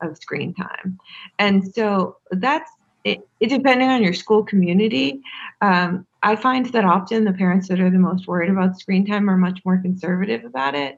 of 0.00 0.16
screen 0.16 0.54
time. 0.54 0.98
And 1.38 1.72
so 1.74 2.16
that's 2.30 2.70
it, 3.04 3.26
it 3.38 3.48
depending 3.48 3.88
on 3.88 4.02
your 4.02 4.14
school 4.14 4.42
community. 4.42 5.20
Um, 5.60 6.06
I 6.22 6.34
find 6.34 6.66
that 6.66 6.84
often 6.84 7.24
the 7.24 7.32
parents 7.32 7.68
that 7.68 7.80
are 7.80 7.90
the 7.90 7.98
most 7.98 8.26
worried 8.26 8.50
about 8.50 8.80
screen 8.80 9.06
time 9.06 9.30
are 9.30 9.36
much 9.36 9.60
more 9.64 9.78
conservative 9.78 10.44
about 10.44 10.74
it. 10.74 10.96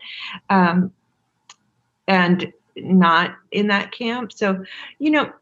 Um, 0.49 0.93
and 2.07 2.53
not 2.77 3.37
in 3.51 3.67
that 3.69 3.93
camp. 3.93 4.33
So, 4.33 4.65
you 4.99 5.11
know, 5.11 5.33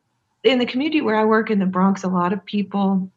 in 0.42 0.58
the 0.58 0.66
community 0.66 1.00
where 1.00 1.16
I 1.16 1.24
work 1.24 1.50
in 1.50 1.58
the 1.58 1.66
Bronx, 1.66 2.04
a 2.04 2.08
lot 2.08 2.32
of 2.32 2.44
people 2.44 3.10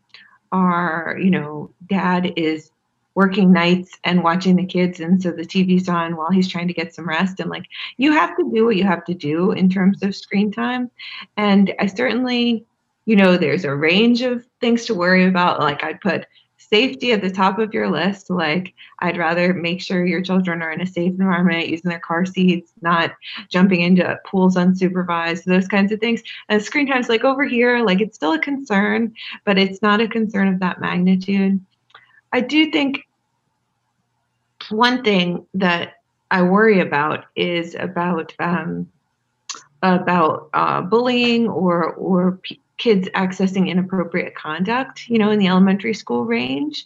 are, 0.51 1.17
you 1.21 1.31
know, 1.31 1.71
dad 1.87 2.33
is 2.35 2.71
working 3.15 3.51
nights 3.51 3.97
and 4.03 4.23
watching 4.23 4.55
the 4.55 4.65
kids 4.65 4.99
and 4.99 5.21
so 5.21 5.31
the 5.31 5.41
TV's 5.41 5.89
on 5.89 6.15
while 6.15 6.29
he's 6.29 6.47
trying 6.47 6.67
to 6.67 6.73
get 6.73 6.93
some 6.93 7.09
rest 7.09 7.39
and 7.41 7.49
like 7.49 7.65
you 7.97 8.13
have 8.13 8.37
to 8.37 8.49
do 8.53 8.65
what 8.65 8.77
you 8.77 8.83
have 8.85 9.03
to 9.03 9.13
do 9.13 9.51
in 9.51 9.67
terms 9.69 10.01
of 10.03 10.15
screen 10.15 10.51
time 10.51 10.89
and 11.35 11.73
I 11.79 11.87
certainly 11.87 12.65
you 13.09 13.15
know, 13.15 13.37
there's 13.37 13.65
a 13.65 13.73
range 13.73 14.21
of 14.21 14.45
things 14.61 14.85
to 14.85 14.93
worry 14.93 15.25
about. 15.25 15.59
Like 15.59 15.83
I'd 15.83 15.99
put 15.99 16.27
safety 16.69 17.11
at 17.11 17.21
the 17.21 17.31
top 17.31 17.59
of 17.59 17.73
your 17.73 17.89
list. 17.89 18.29
Like 18.29 18.73
I'd 18.99 19.17
rather 19.17 19.53
make 19.53 19.81
sure 19.81 20.05
your 20.05 20.21
children 20.21 20.61
are 20.61 20.71
in 20.71 20.81
a 20.81 20.87
safe 20.87 21.11
environment, 21.11 21.69
using 21.69 21.89
their 21.89 21.99
car 21.99 22.25
seats, 22.25 22.71
not 22.81 23.11
jumping 23.49 23.81
into 23.81 24.19
pools 24.25 24.55
unsupervised, 24.55 25.45
those 25.45 25.67
kinds 25.67 25.91
of 25.91 25.99
things. 25.99 26.21
And 26.47 26.61
screen 26.61 26.87
time's 26.87 27.09
like 27.09 27.23
over 27.23 27.45
here, 27.45 27.83
like 27.83 28.01
it's 28.01 28.15
still 28.15 28.33
a 28.33 28.39
concern, 28.39 29.13
but 29.45 29.57
it's 29.57 29.81
not 29.81 30.01
a 30.01 30.07
concern 30.07 30.47
of 30.47 30.59
that 30.59 30.79
magnitude. 30.79 31.59
I 32.31 32.41
do 32.41 32.71
think 32.71 33.07
one 34.69 35.03
thing 35.03 35.45
that 35.55 35.93
I 36.31 36.43
worry 36.43 36.79
about 36.79 37.25
is 37.35 37.75
about 37.75 38.33
um, 38.39 38.87
about 39.81 40.49
uh, 40.53 40.81
bullying 40.81 41.47
or 41.47 41.93
or 41.93 42.39
kids 42.79 43.07
accessing 43.09 43.67
inappropriate 43.67 44.33
conduct, 44.35 45.07
you 45.07 45.19
know, 45.19 45.29
in 45.29 45.37
the 45.37 45.47
elementary 45.47 45.93
school 45.93 46.25
range. 46.25 46.85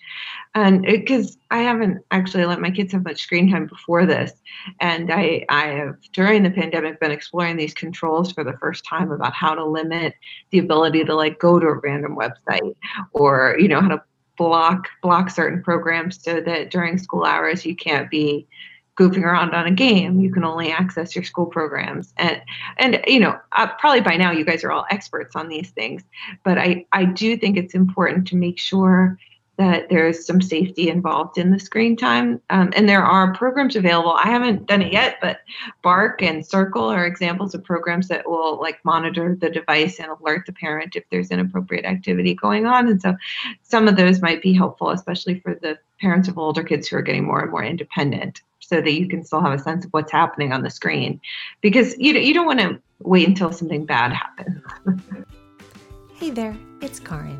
And 0.55 0.81
because 0.81 1.37
I 1.51 1.59
haven't 1.59 2.03
actually 2.11 2.45
let 2.45 2.59
my 2.59 2.71
kids 2.71 2.91
have 2.91 3.05
much 3.05 3.21
screen 3.21 3.49
time 3.49 3.67
before 3.67 4.05
this. 4.05 4.33
And 4.81 5.11
I, 5.11 5.45
I 5.49 5.67
have, 5.67 5.95
during 6.11 6.43
the 6.43 6.51
pandemic, 6.51 6.99
been 6.99 7.11
exploring 7.11 7.57
these 7.57 7.73
controls 7.73 8.31
for 8.31 8.43
the 8.43 8.57
first 8.57 8.83
time 8.85 9.11
about 9.11 9.33
how 9.33 9.53
to 9.53 9.63
limit 9.63 10.15
the 10.49 10.59
ability 10.59 11.05
to 11.05 11.15
like 11.15 11.39
go 11.39 11.59
to 11.59 11.67
a 11.67 11.79
random 11.79 12.17
website 12.17 12.75
or, 13.13 13.55
you 13.59 13.67
know, 13.67 13.79
how 13.79 13.89
to 13.89 14.03
block 14.35 14.87
block 15.03 15.29
certain 15.29 15.61
programs 15.61 16.21
so 16.23 16.41
that 16.41 16.71
during 16.71 16.97
school 16.97 17.23
hours 17.23 17.65
you 17.67 17.75
can't 17.75 18.09
be 18.09 18.47
goofing 18.97 19.23
around 19.23 19.53
on 19.53 19.65
a 19.65 19.71
game 19.71 20.19
you 20.19 20.31
can 20.31 20.43
only 20.43 20.71
access 20.71 21.15
your 21.15 21.23
school 21.23 21.45
programs 21.45 22.13
and 22.17 22.41
and 22.77 23.03
you 23.07 23.19
know 23.19 23.37
uh, 23.53 23.67
probably 23.79 24.01
by 24.01 24.15
now 24.15 24.31
you 24.31 24.45
guys 24.45 24.63
are 24.63 24.71
all 24.71 24.85
experts 24.91 25.35
on 25.35 25.49
these 25.49 25.71
things 25.71 26.03
but 26.43 26.57
i 26.57 26.85
i 26.91 27.03
do 27.03 27.35
think 27.37 27.57
it's 27.57 27.73
important 27.73 28.27
to 28.27 28.35
make 28.35 28.59
sure 28.59 29.17
that 29.57 29.87
there's 29.89 30.25
some 30.25 30.41
safety 30.41 30.89
involved 30.89 31.37
in 31.37 31.51
the 31.51 31.59
screen 31.59 31.95
time. 31.95 32.41
Um, 32.49 32.73
and 32.75 32.89
there 32.89 33.03
are 33.03 33.35
programs 33.35 33.75
available. 33.75 34.13
I 34.13 34.25
haven't 34.25 34.65
done 34.65 34.81
it 34.81 34.91
yet, 34.91 35.17
but 35.21 35.41
Bark 35.83 36.23
and 36.23 36.45
Circle 36.45 36.85
are 36.85 37.05
examples 37.05 37.53
of 37.53 37.63
programs 37.63 38.07
that 38.07 38.27
will 38.27 38.59
like 38.59 38.83
monitor 38.83 39.37
the 39.39 39.51
device 39.51 39.99
and 39.99 40.09
alert 40.09 40.47
the 40.47 40.53
parent 40.53 40.95
if 40.95 41.03
there's 41.11 41.29
inappropriate 41.29 41.85
activity 41.85 42.33
going 42.33 42.65
on. 42.65 42.87
And 42.87 42.99
so 42.99 43.15
some 43.61 43.87
of 43.87 43.95
those 43.95 44.21
might 44.21 44.41
be 44.41 44.53
helpful, 44.53 44.89
especially 44.89 45.39
for 45.39 45.53
the 45.53 45.77
parents 46.01 46.27
of 46.27 46.39
older 46.39 46.63
kids 46.63 46.87
who 46.87 46.97
are 46.97 47.03
getting 47.03 47.25
more 47.25 47.41
and 47.41 47.51
more 47.51 47.63
independent 47.63 48.41
so 48.67 48.81
that 48.81 48.93
you 48.93 49.07
can 49.07 49.23
still 49.23 49.41
have 49.41 49.53
a 49.53 49.59
sense 49.59 49.85
of 49.85 49.91
what's 49.91 50.11
happening 50.11 50.53
on 50.53 50.63
the 50.63 50.69
screen 50.69 51.19
because 51.61 51.97
you, 51.97 52.13
you 52.13 52.33
don't 52.33 52.45
want 52.45 52.59
to 52.59 52.79
wait 52.99 53.27
until 53.27 53.51
something 53.51 53.85
bad 53.85 54.13
happens. 54.13 54.61
hey 56.15 56.29
there, 56.29 56.55
it's 56.81 56.99
Karin. 56.99 57.39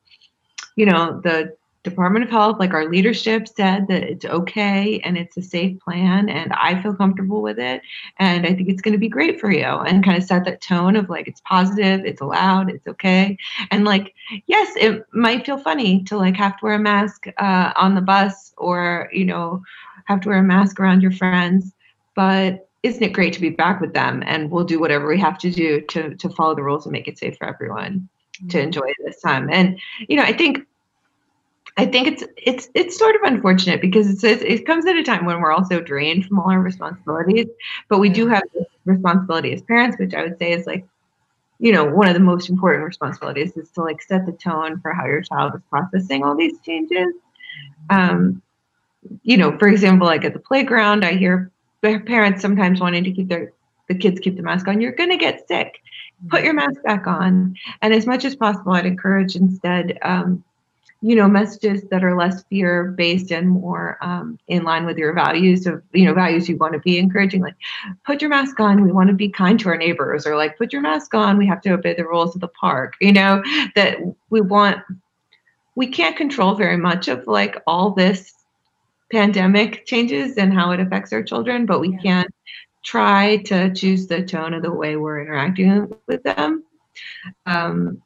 you 0.76 0.88
know, 0.88 1.22
the 1.24 1.56
Department 1.86 2.26
of 2.26 2.32
Health, 2.32 2.58
like 2.60 2.74
our 2.74 2.90
leadership 2.90 3.48
said 3.48 3.88
that 3.88 4.04
it's 4.04 4.26
okay 4.26 5.00
and 5.06 5.18
it's 5.18 5.38
a 5.38 5.42
safe 5.42 5.80
plan 5.80 6.28
and 6.28 6.52
I 6.52 6.82
feel 6.82 6.94
comfortable 6.94 7.42
with 7.42 7.58
it. 7.58 7.82
And 8.18 8.46
I 8.46 8.54
think 8.54 8.68
it's 8.68 8.82
going 8.82 8.92
to 8.92 8.98
be 8.98 9.08
great 9.08 9.40
for 9.40 9.50
you 9.50 9.64
and 9.64 10.04
kind 10.04 10.18
of 10.18 10.24
set 10.24 10.44
that 10.46 10.62
tone 10.62 10.98
of 10.98 11.10
like, 11.10 11.30
it's 11.30 11.42
positive, 11.46 12.04
it's 12.04 12.20
allowed, 12.20 12.70
it's 12.70 12.88
okay. 12.88 13.38
And 13.72 13.86
like, 13.86 14.14
yes, 14.48 14.74
it 14.76 15.06
might 15.14 15.46
feel 15.46 15.58
funny 15.58 16.04
to 16.04 16.18
like 16.18 16.36
have 16.36 16.58
to 16.58 16.66
wear 16.66 16.76
a 16.76 16.80
mask 16.80 17.28
uh, 17.38 17.72
on 17.78 17.96
the 17.96 18.02
bus 18.02 18.54
or, 18.58 19.10
you 19.14 19.24
know, 19.24 19.64
have 20.06 20.20
to 20.22 20.30
wear 20.30 20.40
a 20.40 20.44
mask 20.44 20.80
around 20.80 21.02
your 21.02 21.12
friends. 21.12 21.72
But 22.16 22.68
isn't 22.84 23.04
it 23.04 23.14
great 23.14 23.34
to 23.34 23.42
be 23.42 23.50
back 23.50 23.80
with 23.80 23.94
them? 23.94 24.24
And 24.26 24.52
we'll 24.52 24.64
do 24.64 24.80
whatever 24.80 25.08
we 25.08 25.20
have 25.20 25.38
to 25.40 25.50
do 25.50 25.82
to, 25.82 26.16
to 26.16 26.30
follow 26.30 26.56
the 26.56 26.64
rules 26.64 26.86
and 26.86 26.94
make 26.94 27.08
it 27.08 27.18
safe 27.18 27.38
for 27.38 27.48
everyone 27.48 28.10
mm-hmm. 28.38 28.48
to 28.50 28.62
enjoy 28.62 28.92
this 29.04 29.22
time. 29.22 29.50
And, 29.52 29.80
you 30.08 30.18
know, 30.18 30.24
I 30.24 30.34
think 30.34 30.66
I 31.78 31.86
think 31.86 32.08
it's 32.08 32.24
it's 32.38 32.70
it's 32.74 32.98
sort 32.98 33.16
of 33.16 33.22
unfortunate 33.24 33.82
because 33.82 34.24
it's, 34.24 34.42
it 34.42 34.66
comes 34.66 34.86
at 34.86 34.96
a 34.96 35.04
time 35.04 35.26
when 35.26 35.42
we're 35.42 35.52
also 35.52 35.82
drained 35.82 36.26
from 36.26 36.40
all 36.40 36.50
our 36.50 36.62
responsibilities, 36.62 37.48
but 37.90 38.00
we 38.00 38.10
do 38.10 38.28
have 38.28 38.44
this 38.54 38.66
responsibility 38.86 39.52
as 39.54 39.62
parents, 39.62 39.98
which 40.00 40.14
I 40.14 40.24
would 40.24 40.38
say 40.40 40.54
is 40.54 40.66
like, 40.66 40.86
you 41.60 41.74
know, 41.74 41.84
one 41.84 42.08
of 42.08 42.14
the 42.14 42.22
most 42.22 42.50
important 42.50 42.86
responsibilities 42.86 43.58
is 43.58 43.70
to 43.72 43.82
like 43.82 44.02
set 44.02 44.26
the 44.26 44.32
tone 44.32 44.80
for 44.80 44.94
how 44.94 45.06
your 45.06 45.22
child 45.22 45.54
is 45.56 45.62
processing 45.70 46.24
all 46.24 46.36
these 46.36 46.58
changes. 46.60 47.14
Um, 47.90 48.42
you 49.24 49.36
know, 49.36 49.58
for 49.58 49.68
example, 49.68 50.08
like 50.08 50.24
at 50.24 50.34
the 50.34 50.40
playground, 50.40 51.04
I 51.04 51.14
hear 51.14 51.52
parents 51.82 52.42
sometimes 52.42 52.80
wanting 52.80 53.04
to 53.04 53.12
keep 53.12 53.28
their 53.28 53.52
the 53.88 53.96
kids 53.96 54.20
keep 54.20 54.36
the 54.38 54.42
mask 54.42 54.68
on. 54.68 54.82
You're 54.82 54.94
going 54.94 55.12
to 55.12 55.18
get 55.18 55.48
sick. 55.48 55.82
Put 56.30 56.44
your 56.44 56.54
mask 56.54 56.82
back 56.84 57.06
on, 57.06 57.56
and 57.82 57.94
as 57.94 58.08
much 58.08 58.24
as 58.24 58.36
possible, 58.36 58.72
I'd 58.72 58.86
encourage 58.86 59.36
instead. 59.36 60.00
Um, 60.02 60.44
you 61.06 61.16
know 61.16 61.28
messages 61.28 61.84
that 61.92 62.04
are 62.04 62.18
less 62.18 62.44
fear 62.46 62.86
based 62.86 63.32
and 63.32 63.48
more 63.48 64.00
um, 64.02 64.40
in 64.48 64.64
line 64.64 64.88
with 64.88 64.98
your 64.98 65.14
values 65.14 65.68
of 65.68 65.84
you 65.94 66.04
know 66.04 66.16
values 66.16 66.50
you 66.50 66.58
want 66.58 66.74
to 66.74 66.80
be 66.80 66.98
encouraging 66.98 67.44
like 67.44 67.54
put 68.04 68.22
your 68.22 68.30
mask 68.30 68.60
on 68.60 68.84
we 68.84 68.92
want 68.92 69.08
to 69.08 69.14
be 69.14 69.30
kind 69.30 69.60
to 69.60 69.70
our 69.70 69.78
neighbors 69.78 70.26
or 70.26 70.36
like 70.36 70.58
put 70.58 70.74
your 70.74 70.82
mask 70.82 71.14
on 71.14 71.38
we 71.38 71.46
have 71.46 71.62
to 71.62 71.70
obey 71.70 71.94
the 71.94 72.04
rules 72.04 72.34
of 72.34 72.42
the 72.42 72.48
park 72.48 72.96
you 73.00 73.14
know 73.14 73.44
that 73.76 74.00
we 74.32 74.42
want 74.42 74.80
we 75.76 75.86
can't 75.86 76.18
control 76.18 76.56
very 76.56 76.78
much 76.78 77.08
of 77.08 77.28
like 77.28 77.62
all 77.68 77.92
this 77.92 78.34
pandemic 79.12 79.86
changes 79.86 80.38
and 80.38 80.52
how 80.52 80.72
it 80.72 80.80
affects 80.80 81.14
our 81.14 81.22
children 81.22 81.68
but 81.68 81.80
we 81.80 81.90
yeah. 81.90 82.02
can 82.02 82.26
try 82.84 83.38
to 83.38 83.72
choose 83.76 84.08
the 84.08 84.24
tone 84.24 84.56
of 84.56 84.64
the 84.64 84.74
way 84.74 84.96
we're 84.96 85.22
interacting 85.22 85.88
with 86.08 86.24
them 86.24 86.64
um, 87.46 88.02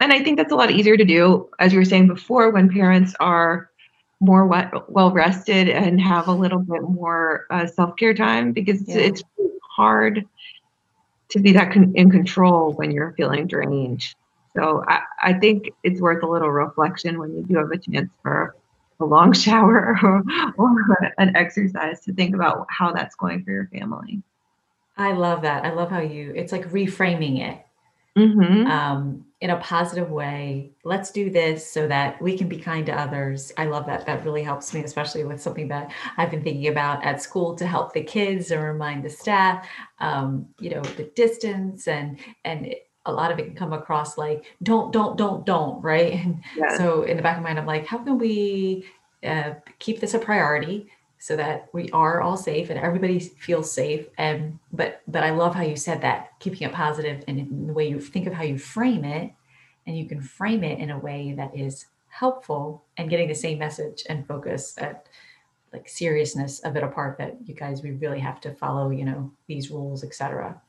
and 0.00 0.12
I 0.12 0.22
think 0.22 0.36
that's 0.36 0.52
a 0.52 0.56
lot 0.56 0.70
easier 0.70 0.96
to 0.96 1.04
do, 1.04 1.48
as 1.58 1.72
you 1.72 1.78
were 1.78 1.84
saying 1.84 2.06
before, 2.06 2.50
when 2.50 2.68
parents 2.68 3.14
are 3.20 3.70
more 4.20 4.46
well 4.88 5.12
rested 5.12 5.68
and 5.68 6.00
have 6.00 6.28
a 6.28 6.32
little 6.32 6.58
bit 6.58 6.82
more 6.82 7.46
uh, 7.50 7.66
self 7.66 7.96
care 7.96 8.14
time 8.14 8.52
because 8.52 8.82
yeah. 8.86 8.98
it's 8.98 9.22
hard 9.70 10.26
to 11.30 11.38
be 11.38 11.52
that 11.52 11.72
con- 11.72 11.92
in 11.94 12.10
control 12.10 12.72
when 12.72 12.90
you're 12.90 13.12
feeling 13.16 13.46
drained. 13.46 14.04
So 14.56 14.84
I, 14.88 15.02
I 15.20 15.32
think 15.34 15.70
it's 15.84 16.00
worth 16.00 16.22
a 16.22 16.26
little 16.26 16.50
reflection 16.50 17.18
when 17.18 17.34
you 17.34 17.42
do 17.42 17.56
have 17.56 17.70
a 17.70 17.78
chance 17.78 18.10
for 18.22 18.56
a 19.00 19.04
long 19.04 19.32
shower 19.44 19.96
or, 20.02 20.22
or 20.56 21.12
an 21.18 21.36
exercise 21.36 22.00
to 22.02 22.12
think 22.12 22.34
about 22.34 22.66
how 22.70 22.92
that's 22.92 23.14
going 23.14 23.44
for 23.44 23.52
your 23.52 23.68
family. 23.68 24.22
I 24.96 25.12
love 25.12 25.42
that. 25.42 25.64
I 25.64 25.72
love 25.72 25.90
how 25.90 26.00
you, 26.00 26.32
it's 26.34 26.50
like 26.50 26.68
reframing 26.70 27.40
it 27.40 27.64
Mm-hmm. 28.18 28.66
um, 28.66 29.24
in 29.40 29.50
a 29.50 29.56
positive 29.58 30.10
way. 30.10 30.72
Let's 30.82 31.12
do 31.12 31.30
this 31.30 31.68
so 31.70 31.86
that 31.86 32.20
we 32.20 32.36
can 32.36 32.48
be 32.48 32.58
kind 32.58 32.84
to 32.86 32.92
others. 32.92 33.52
I 33.56 33.66
love 33.66 33.86
that. 33.86 34.04
That 34.06 34.24
really 34.24 34.42
helps 34.42 34.74
me, 34.74 34.82
especially 34.82 35.22
with 35.24 35.40
something 35.40 35.68
that 35.68 35.92
I've 36.16 36.30
been 36.30 36.42
thinking 36.42 36.66
about 36.68 37.04
at 37.04 37.22
school 37.22 37.54
to 37.56 37.66
help 37.66 37.92
the 37.92 38.02
kids 38.02 38.50
and 38.50 38.62
remind 38.62 39.04
the 39.04 39.10
staff. 39.10 39.64
Um, 40.00 40.48
you 40.58 40.70
know, 40.70 40.82
the 40.82 41.04
distance 41.14 41.86
and 41.86 42.18
and 42.44 42.66
it, 42.66 42.88
a 43.06 43.12
lot 43.12 43.30
of 43.30 43.38
it 43.38 43.46
can 43.46 43.54
come 43.54 43.72
across 43.72 44.18
like 44.18 44.44
don't, 44.62 44.92
don't, 44.92 45.16
don't, 45.16 45.46
don't, 45.46 45.80
right? 45.82 46.12
And 46.24 46.42
Yes. 46.56 46.76
so 46.76 47.02
in 47.02 47.16
the 47.16 47.22
back 47.22 47.36
of 47.36 47.42
my 47.42 47.50
mind, 47.50 47.58
I'm 47.60 47.66
like, 47.66 47.86
how 47.86 47.98
can 47.98 48.18
we 48.18 48.84
uh, 49.24 49.52
keep 49.78 50.00
this 50.00 50.14
a 50.14 50.18
priority? 50.18 50.90
So 51.18 51.36
that 51.36 51.68
we 51.72 51.90
are 51.90 52.20
all 52.20 52.36
safe 52.36 52.70
and 52.70 52.78
everybody 52.78 53.18
feels 53.18 53.70
safe. 53.72 54.06
And 54.18 54.58
but 54.72 55.02
but 55.08 55.24
i 55.24 55.30
love 55.30 55.54
how 55.54 55.62
you 55.62 55.76
said 55.76 56.00
that 56.02 56.38
keeping 56.40 56.66
it 56.68 56.72
positive 56.72 57.24
and 57.28 57.68
the 57.68 57.72
way 57.72 57.88
you 57.88 58.00
think 58.00 58.26
of 58.26 58.32
how 58.32 58.44
you 58.44 58.58
frame 58.58 59.04
it. 59.04 59.32
And 59.86 59.96
you 59.96 60.06
can 60.06 60.20
frame 60.20 60.64
it 60.64 60.78
in 60.78 60.90
a 60.90 60.98
way 60.98 61.32
that 61.36 61.56
is 61.56 61.86
helpful 62.08 62.84
and 62.96 63.08
getting 63.10 63.28
the 63.28 63.34
same 63.34 63.58
message 63.58 64.04
and 64.08 64.26
focus 64.26 64.74
at 64.78 65.06
like 65.72 65.88
seriousness 65.88 66.60
of 66.60 66.76
it 66.76 66.82
apart 66.82 67.18
that 67.18 67.36
you 67.44 67.54
guys 67.54 67.82
we 67.82 67.90
really 67.92 68.18
have 68.20 68.40
to 68.40 68.52
follow 68.54 68.90
you 68.90 69.04
know 69.04 69.30
these 69.46 69.70
rules 69.70 70.02
etc 70.04 70.60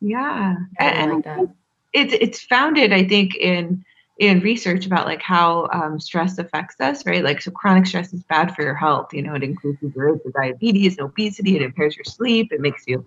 Yeah. 0.00 0.56
And 0.78 1.14
like 1.14 1.24
that. 1.24 1.48
it's 1.92 2.14
it's 2.20 2.42
founded, 2.42 2.92
I 2.92 3.04
think, 3.06 3.34
in 3.36 3.84
in 4.18 4.40
research 4.40 4.86
about 4.86 5.06
like 5.06 5.22
how 5.22 5.68
um, 5.72 5.98
stress 5.98 6.38
affects 6.38 6.80
us, 6.80 7.04
right? 7.04 7.24
Like, 7.24 7.42
so 7.42 7.50
chronic 7.50 7.86
stress 7.86 8.12
is 8.12 8.22
bad 8.24 8.54
for 8.54 8.62
your 8.62 8.74
health. 8.74 9.12
You 9.12 9.22
know, 9.22 9.34
it 9.34 9.42
includes 9.42 9.78
growth 9.92 10.24
of 10.24 10.32
diabetes 10.32 10.98
and 10.98 11.06
obesity. 11.06 11.56
It 11.56 11.62
impairs 11.62 11.96
your 11.96 12.04
sleep. 12.04 12.52
It 12.52 12.60
makes 12.60 12.84
you 12.86 13.04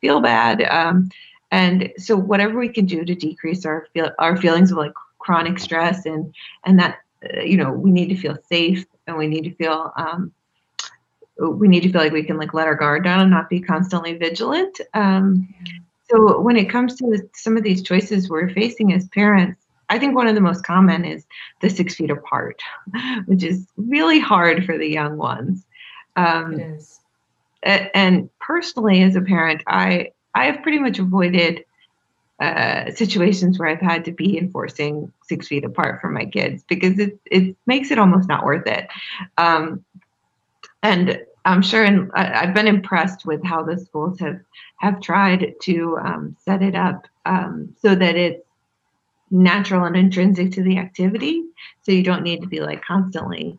feel 0.00 0.20
bad. 0.20 0.62
Um, 0.62 1.10
and 1.50 1.92
so, 1.96 2.16
whatever 2.16 2.58
we 2.58 2.68
can 2.68 2.86
do 2.86 3.04
to 3.04 3.14
decrease 3.14 3.64
our 3.64 3.86
feel 3.92 4.10
our 4.18 4.36
feelings 4.36 4.70
of 4.70 4.78
like 4.78 4.92
chronic 5.18 5.58
stress 5.58 6.06
and 6.06 6.32
and 6.64 6.78
that 6.78 6.98
uh, 7.24 7.40
you 7.40 7.56
know 7.56 7.72
we 7.72 7.90
need 7.90 8.08
to 8.08 8.16
feel 8.16 8.38
safe 8.48 8.86
and 9.06 9.16
we 9.16 9.26
need 9.26 9.42
to 9.44 9.54
feel 9.56 9.92
um, 9.96 10.32
we 11.38 11.66
need 11.68 11.82
to 11.82 11.90
feel 11.90 12.02
like 12.02 12.12
we 12.12 12.22
can 12.22 12.36
like 12.36 12.54
let 12.54 12.66
our 12.66 12.74
guard 12.74 13.02
down 13.02 13.20
and 13.20 13.30
not 13.30 13.48
be 13.48 13.60
constantly 13.60 14.12
vigilant. 14.16 14.80
Um, 14.94 15.52
so 16.08 16.40
when 16.40 16.56
it 16.56 16.68
comes 16.68 16.96
to 16.96 17.28
some 17.34 17.56
of 17.56 17.62
these 17.62 17.82
choices 17.82 18.28
we're 18.28 18.50
facing 18.50 18.92
as 18.92 19.08
parents, 19.08 19.60
I 19.90 19.98
think 19.98 20.14
one 20.14 20.28
of 20.28 20.34
the 20.34 20.40
most 20.40 20.64
common 20.64 21.04
is 21.04 21.26
the 21.60 21.68
six 21.68 21.96
feet 21.96 22.10
apart, 22.10 22.62
which 23.26 23.42
is 23.42 23.66
really 23.76 24.20
hard 24.20 24.64
for 24.64 24.78
the 24.78 24.88
young 24.88 25.18
ones. 25.18 25.66
Um, 26.16 26.58
it 26.58 26.76
is 26.76 27.00
and 27.62 28.30
personally, 28.38 29.02
as 29.02 29.16
a 29.16 29.20
parent, 29.20 29.62
I 29.66 30.12
I 30.34 30.46
have 30.46 30.62
pretty 30.62 30.78
much 30.78 30.98
avoided 30.98 31.64
uh, 32.40 32.90
situations 32.92 33.58
where 33.58 33.68
I've 33.68 33.80
had 33.80 34.04
to 34.06 34.12
be 34.12 34.38
enforcing 34.38 35.12
six 35.22 35.48
feet 35.48 35.64
apart 35.64 36.00
from 36.00 36.14
my 36.14 36.24
kids 36.24 36.64
because 36.68 36.98
it 36.98 37.18
it 37.26 37.56
makes 37.66 37.90
it 37.90 37.98
almost 37.98 38.28
not 38.28 38.44
worth 38.44 38.66
it. 38.66 38.88
Um, 39.36 39.84
and 40.82 41.20
I'm 41.44 41.62
sure, 41.62 41.84
and 41.84 42.10
I've 42.12 42.54
been 42.54 42.68
impressed 42.68 43.26
with 43.26 43.44
how 43.44 43.62
the 43.62 43.78
schools 43.78 44.18
have 44.20 44.40
have 44.78 45.00
tried 45.00 45.54
to 45.62 45.98
um, 46.02 46.36
set 46.44 46.62
it 46.62 46.74
up 46.74 47.06
um, 47.26 47.74
so 47.82 47.94
that 47.94 48.16
it's 48.16 48.44
natural 49.30 49.84
and 49.84 49.96
intrinsic 49.96 50.52
to 50.52 50.62
the 50.62 50.78
activity. 50.78 51.44
So 51.82 51.92
you 51.92 52.02
don't 52.02 52.22
need 52.22 52.40
to 52.42 52.48
be 52.48 52.60
like 52.60 52.82
constantly 52.82 53.58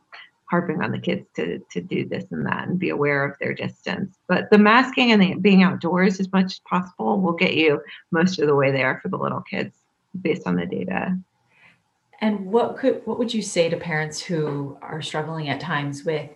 harping 0.51 0.81
on 0.83 0.91
the 0.91 0.99
kids 0.99 1.25
to 1.35 1.59
to 1.71 1.81
do 1.81 2.07
this 2.07 2.25
and 2.31 2.45
that 2.45 2.67
and 2.67 2.77
be 2.77 2.89
aware 2.89 3.23
of 3.23 3.37
their 3.39 3.53
distance. 3.53 4.17
But 4.27 4.49
the 4.51 4.57
masking 4.57 5.11
and 5.11 5.21
the 5.21 5.35
being 5.35 5.63
outdoors 5.63 6.19
as 6.19 6.31
much 6.31 6.45
as 6.45 6.61
possible 6.69 7.21
will 7.21 7.33
get 7.33 7.55
you 7.55 7.81
most 8.11 8.39
of 8.39 8.47
the 8.47 8.55
way 8.55 8.71
there 8.71 8.99
for 9.01 9.07
the 9.07 9.17
little 9.17 9.41
kids 9.41 9.73
based 10.21 10.45
on 10.45 10.57
the 10.57 10.65
data. 10.65 11.17
And 12.19 12.51
what 12.51 12.77
could 12.77 13.01
what 13.05 13.17
would 13.17 13.33
you 13.33 13.41
say 13.41 13.69
to 13.69 13.77
parents 13.77 14.21
who 14.21 14.77
are 14.81 15.01
struggling 15.01 15.49
at 15.49 15.61
times 15.61 16.03
with 16.03 16.29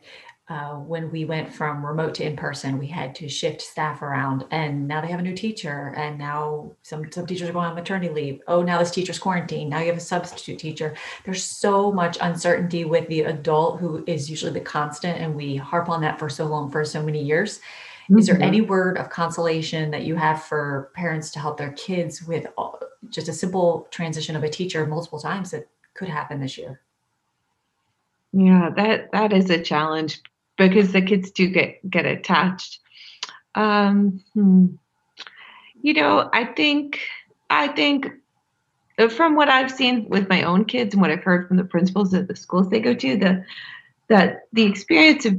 uh, 0.47 0.75
when 0.75 1.11
we 1.11 1.25
went 1.25 1.51
from 1.51 1.83
remote 1.83 2.13
to 2.15 2.23
in 2.23 2.35
person, 2.35 2.77
we 2.77 2.85
had 2.87 3.15
to 3.15 3.27
shift 3.27 3.61
staff 3.61 4.01
around, 4.03 4.45
and 4.51 4.87
now 4.87 5.01
they 5.01 5.07
have 5.07 5.19
a 5.19 5.23
new 5.23 5.35
teacher, 5.35 5.93
and 5.97 6.19
now 6.19 6.71
some 6.83 7.11
some 7.11 7.25
teachers 7.25 7.49
are 7.49 7.53
going 7.53 7.65
on 7.67 7.73
maternity 7.75 8.13
leave. 8.13 8.41
Oh, 8.47 8.61
now 8.61 8.77
this 8.77 8.91
teacher's 8.91 9.17
quarantined. 9.17 9.71
Now 9.71 9.79
you 9.79 9.87
have 9.87 9.97
a 9.97 9.99
substitute 10.01 10.59
teacher. 10.59 10.95
There's 11.23 11.43
so 11.43 11.91
much 11.91 12.17
uncertainty 12.21 12.85
with 12.85 13.07
the 13.07 13.21
adult 13.21 13.79
who 13.79 14.03
is 14.05 14.29
usually 14.29 14.51
the 14.51 14.59
constant, 14.61 15.19
and 15.19 15.35
we 15.35 15.55
harp 15.55 15.89
on 15.89 16.01
that 16.01 16.19
for 16.19 16.29
so 16.29 16.45
long, 16.45 16.69
for 16.69 16.85
so 16.85 17.01
many 17.01 17.23
years. 17.23 17.59
Is 18.15 18.27
there 18.27 18.35
Mhm. 18.35 18.43
any 18.43 18.61
word 18.61 18.99
of 18.99 19.09
consolation 19.09 19.89
that 19.91 20.03
you 20.03 20.15
have 20.15 20.43
for 20.43 20.91
parents 20.93 21.31
to 21.31 21.39
help 21.39 21.57
their 21.57 21.71
kids 21.71 22.21
with 22.21 22.45
all, 22.55 22.79
just 23.09 23.27
a 23.29 23.33
simple 23.33 23.87
transition 23.89 24.35
of 24.35 24.43
a 24.43 24.49
teacher 24.49 24.85
multiple 24.85 25.19
times 25.19 25.49
that 25.51 25.67
could 25.95 26.09
happen 26.09 26.39
this 26.39 26.55
year? 26.55 26.81
Yeah, 28.31 28.69
that 28.75 29.11
that 29.11 29.33
is 29.33 29.49
a 29.49 29.61
challenge 29.61 30.21
because 30.57 30.91
the 30.91 31.01
kids 31.01 31.31
do 31.31 31.47
get 31.47 31.87
get 31.89 32.05
attached. 32.05 32.79
Um, 33.55 34.23
hmm. 34.33 34.67
You 35.81 35.93
know, 35.93 36.29
I 36.33 36.45
think 36.45 37.01
I 37.49 37.67
think 37.67 38.09
from 39.09 39.35
what 39.35 39.49
I've 39.49 39.71
seen 39.71 40.07
with 40.09 40.29
my 40.29 40.43
own 40.43 40.65
kids 40.65 40.93
and 40.93 41.01
what 41.01 41.11
I've 41.11 41.23
heard 41.23 41.47
from 41.47 41.57
the 41.57 41.63
principals 41.63 42.13
at 42.13 42.27
the 42.27 42.35
schools 42.35 42.69
they 42.69 42.79
go 42.79 42.93
to, 42.93 43.17
the 43.17 43.45
that 44.07 44.41
the 44.53 44.63
experience 44.63 45.25
of 45.25 45.37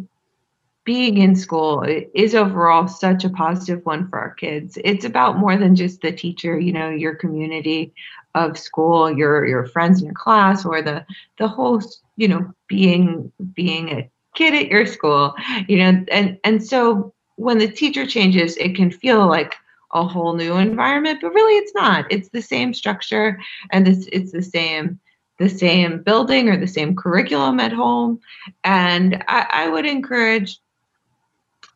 being 0.85 1.19
in 1.19 1.35
school 1.35 1.85
is 2.15 2.35
overall 2.35 2.87
such 2.87 3.25
a 3.25 3.31
positive 3.31 3.85
one 3.85 4.09
for 4.09 4.21
our 4.21 4.35
kids. 4.35 4.79
It's 4.85 5.05
about 5.05 5.37
more 5.37 5.57
than 5.57 5.75
just 5.75 6.01
the 6.01 6.13
teacher, 6.13 6.59
you 6.59 6.73
know, 6.73 6.89
your 6.89 7.17
community 7.17 7.93
of 8.35 8.57
school, 8.57 9.11
your 9.11 9.47
your 9.47 9.67
friends 9.67 10.01
in 10.01 10.07
your 10.07 10.15
class, 10.15 10.65
or 10.65 10.83
the 10.83 11.05
the 11.39 11.49
whole, 11.49 11.83
you 12.17 12.29
know, 12.29 12.53
being 12.69 13.33
being 13.55 13.89
a 13.91 14.11
kid 14.37 14.55
at 14.55 14.69
your 14.69 14.87
school, 14.87 15.35
you 15.67 15.79
know, 15.79 16.05
and 16.11 16.39
and 16.45 16.65
so 16.65 17.13
when 17.37 17.59
the 17.59 17.69
teacher 17.69 18.07
changes, 18.07 18.57
it 18.57 18.77
can 18.77 18.91
feel 18.91 19.27
like 19.27 19.55
a 19.93 20.07
whole 20.07 20.35
new 20.35 20.57
environment, 20.57 21.21
but 21.23 21.33
really 21.33 21.55
it's 21.55 21.75
not. 21.75 22.07
It's 22.11 22.29
the 22.29 22.43
same 22.43 22.75
structure 22.75 23.41
and 23.71 23.89
it's 23.89 24.07
it's 24.13 24.33
the 24.33 24.43
same 24.43 25.01
the 25.39 25.49
same 25.49 26.03
building 26.03 26.49
or 26.49 26.57
the 26.57 26.67
same 26.67 26.97
curriculum 26.97 27.61
at 27.61 27.73
home. 27.73 28.21
And 28.65 29.23
I, 29.29 29.47
I 29.51 29.69
would 29.69 29.85
encourage 29.85 30.59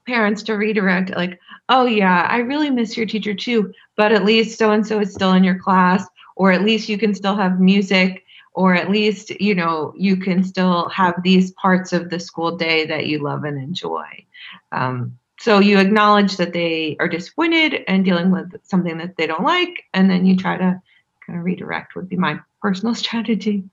parents 0.07 0.43
to 0.43 0.55
redirect 0.55 1.11
like 1.11 1.39
oh 1.69 1.87
yeah 1.87 2.27
i 2.29 2.39
really 2.39 2.71
miss 2.71 2.97
your 2.97 3.07
teacher 3.07 3.35
too 3.35 3.73
but 3.97 4.13
at 4.13 4.25
least 4.25 4.59
so 4.59 4.73
and 4.73 4.85
so 4.85 4.99
is 4.99 5.13
still 5.13 5.35
in 5.35 5.45
your 5.45 5.59
class 5.59 6.05
or 6.37 6.51
at 6.51 6.65
least 6.65 6.89
you 6.89 6.99
can 6.99 7.15
still 7.15 7.37
have 7.37 7.61
music 7.61 8.25
or 8.53 8.75
at 8.75 8.91
least 8.91 9.31
you 9.41 9.55
know 9.55 9.93
you 9.97 10.17
can 10.17 10.43
still 10.43 10.89
have 10.89 11.15
these 11.23 11.53
parts 11.53 11.93
of 11.93 12.11
the 12.11 12.19
school 12.19 12.57
day 12.57 12.87
that 12.87 13.07
you 13.07 13.19
love 13.19 13.45
and 13.45 13.59
enjoy 13.63 14.25
um, 14.73 15.17
so 15.39 15.59
you 15.59 15.79
acknowledge 15.79 16.37
that 16.37 16.53
they 16.53 16.97
are 17.01 17.09
disappointed 17.09 17.85
and 17.89 18.05
dealing 18.05 18.31
with 18.31 18.55
something 18.65 18.99
that 18.99 19.17
they 19.17 19.27
don't 19.27 19.45
like 19.45 19.85
and 19.95 20.11
then 20.11 20.27
you 20.27 20.37
try 20.37 20.57
to 20.57 20.81
kind 21.27 21.39
of 21.39 21.45
redirect 21.45 21.95
would 21.95 22.09
be 22.09 22.17
my 22.17 22.39
personal 22.61 22.95
strategy 23.05 23.65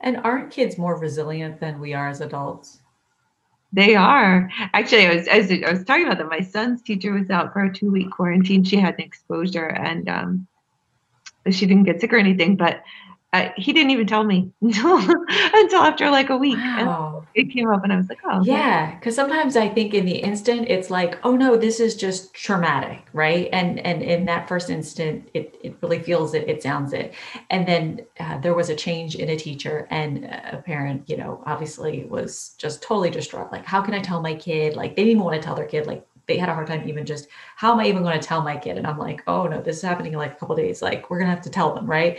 And 0.00 0.18
aren't 0.18 0.50
kids 0.50 0.78
more 0.78 0.98
resilient 0.98 1.60
than 1.60 1.80
we 1.80 1.94
are 1.94 2.08
as 2.08 2.20
adults? 2.20 2.80
They 3.72 3.94
are 3.94 4.50
actually. 4.72 5.06
I 5.06 5.14
was 5.14 5.28
as 5.28 5.50
I 5.50 5.70
was 5.70 5.84
talking 5.84 6.06
about 6.06 6.18
that. 6.18 6.28
My 6.28 6.40
son's 6.40 6.82
teacher 6.82 7.12
was 7.12 7.28
out 7.30 7.52
for 7.52 7.64
a 7.64 7.72
two 7.72 7.90
week 7.90 8.10
quarantine. 8.10 8.64
She 8.64 8.76
had 8.76 8.94
an 8.94 9.00
exposure, 9.00 9.66
and 9.66 10.08
um, 10.08 10.46
she 11.50 11.66
didn't 11.66 11.84
get 11.84 12.00
sick 12.00 12.12
or 12.12 12.16
anything. 12.16 12.56
But 12.56 12.82
uh, 13.36 13.52
he 13.56 13.72
didn't 13.72 13.90
even 13.90 14.06
tell 14.06 14.24
me 14.24 14.50
until 14.62 14.98
until 14.98 15.80
after 15.80 16.10
like 16.10 16.30
a 16.30 16.36
week. 16.36 16.70
And 16.76 16.88
Wow. 16.88 17.28
it 17.34 17.50
came 17.52 17.68
up, 17.68 17.82
and 17.84 17.92
I 17.92 17.96
was 17.96 18.08
like, 18.08 18.18
"Oh. 18.24 18.42
Yeah, 18.44 18.94
because 18.94 19.14
sometimes 19.14 19.56
I 19.56 19.68
think 19.68 19.94
in 19.94 20.04
the 20.04 20.16
instant 20.16 20.68
it's 20.68 20.90
like, 20.90 21.18
oh 21.24 21.36
no, 21.36 21.56
this 21.56 21.80
is 21.80 21.96
just 21.96 22.34
traumatic, 22.34 23.06
right? 23.14 23.48
And 23.52 23.78
and 23.80 24.02
in 24.02 24.26
that 24.26 24.46
first 24.48 24.68
instant, 24.68 25.30
it 25.32 25.56
it 25.62 25.76
really 25.80 26.00
feels 26.02 26.34
it, 26.34 26.46
it 26.48 26.62
sounds 26.62 26.92
it. 26.92 27.14
And 27.50 27.66
then 27.66 28.00
uh, 28.20 28.38
there 28.38 28.54
was 28.54 28.68
a 28.68 28.74
change 28.76 29.14
in 29.16 29.30
a 29.30 29.36
teacher, 29.36 29.86
and 29.90 30.24
a 30.26 30.62
parent, 30.66 31.08
you 31.08 31.16
know, 31.16 31.42
obviously 31.46 32.04
was 32.04 32.54
just 32.58 32.82
totally 32.82 33.10
distraught. 33.10 33.52
Like, 33.52 33.64
how 33.64 33.80
can 33.80 33.94
I 33.94 34.00
tell 34.00 34.20
my 34.20 34.34
kid? 34.34 34.76
Like, 34.76 34.96
they 34.96 35.02
didn't 35.04 35.12
even 35.12 35.24
want 35.24 35.36
to 35.40 35.44
tell 35.46 35.54
their 35.54 35.66
kid. 35.66 35.86
Like, 35.86 36.06
they 36.26 36.36
had 36.36 36.48
a 36.48 36.54
hard 36.54 36.66
time 36.66 36.86
even 36.88 37.06
just, 37.06 37.28
how 37.54 37.72
am 37.72 37.78
I 37.80 37.86
even 37.86 38.02
going 38.02 38.18
to 38.20 38.26
tell 38.26 38.42
my 38.42 38.56
kid? 38.56 38.76
And 38.78 38.86
I'm 38.86 38.98
like, 38.98 39.22
oh 39.28 39.46
no, 39.46 39.62
this 39.62 39.76
is 39.76 39.82
happening 39.82 40.12
in 40.12 40.18
like 40.18 40.32
a 40.32 40.34
couple 40.36 40.56
of 40.56 40.60
days. 40.62 40.82
Like, 40.82 41.08
we're 41.08 41.18
gonna 41.20 41.30
have 41.30 41.42
to 41.42 41.50
tell 41.50 41.74
them, 41.74 41.86
right? 41.86 42.18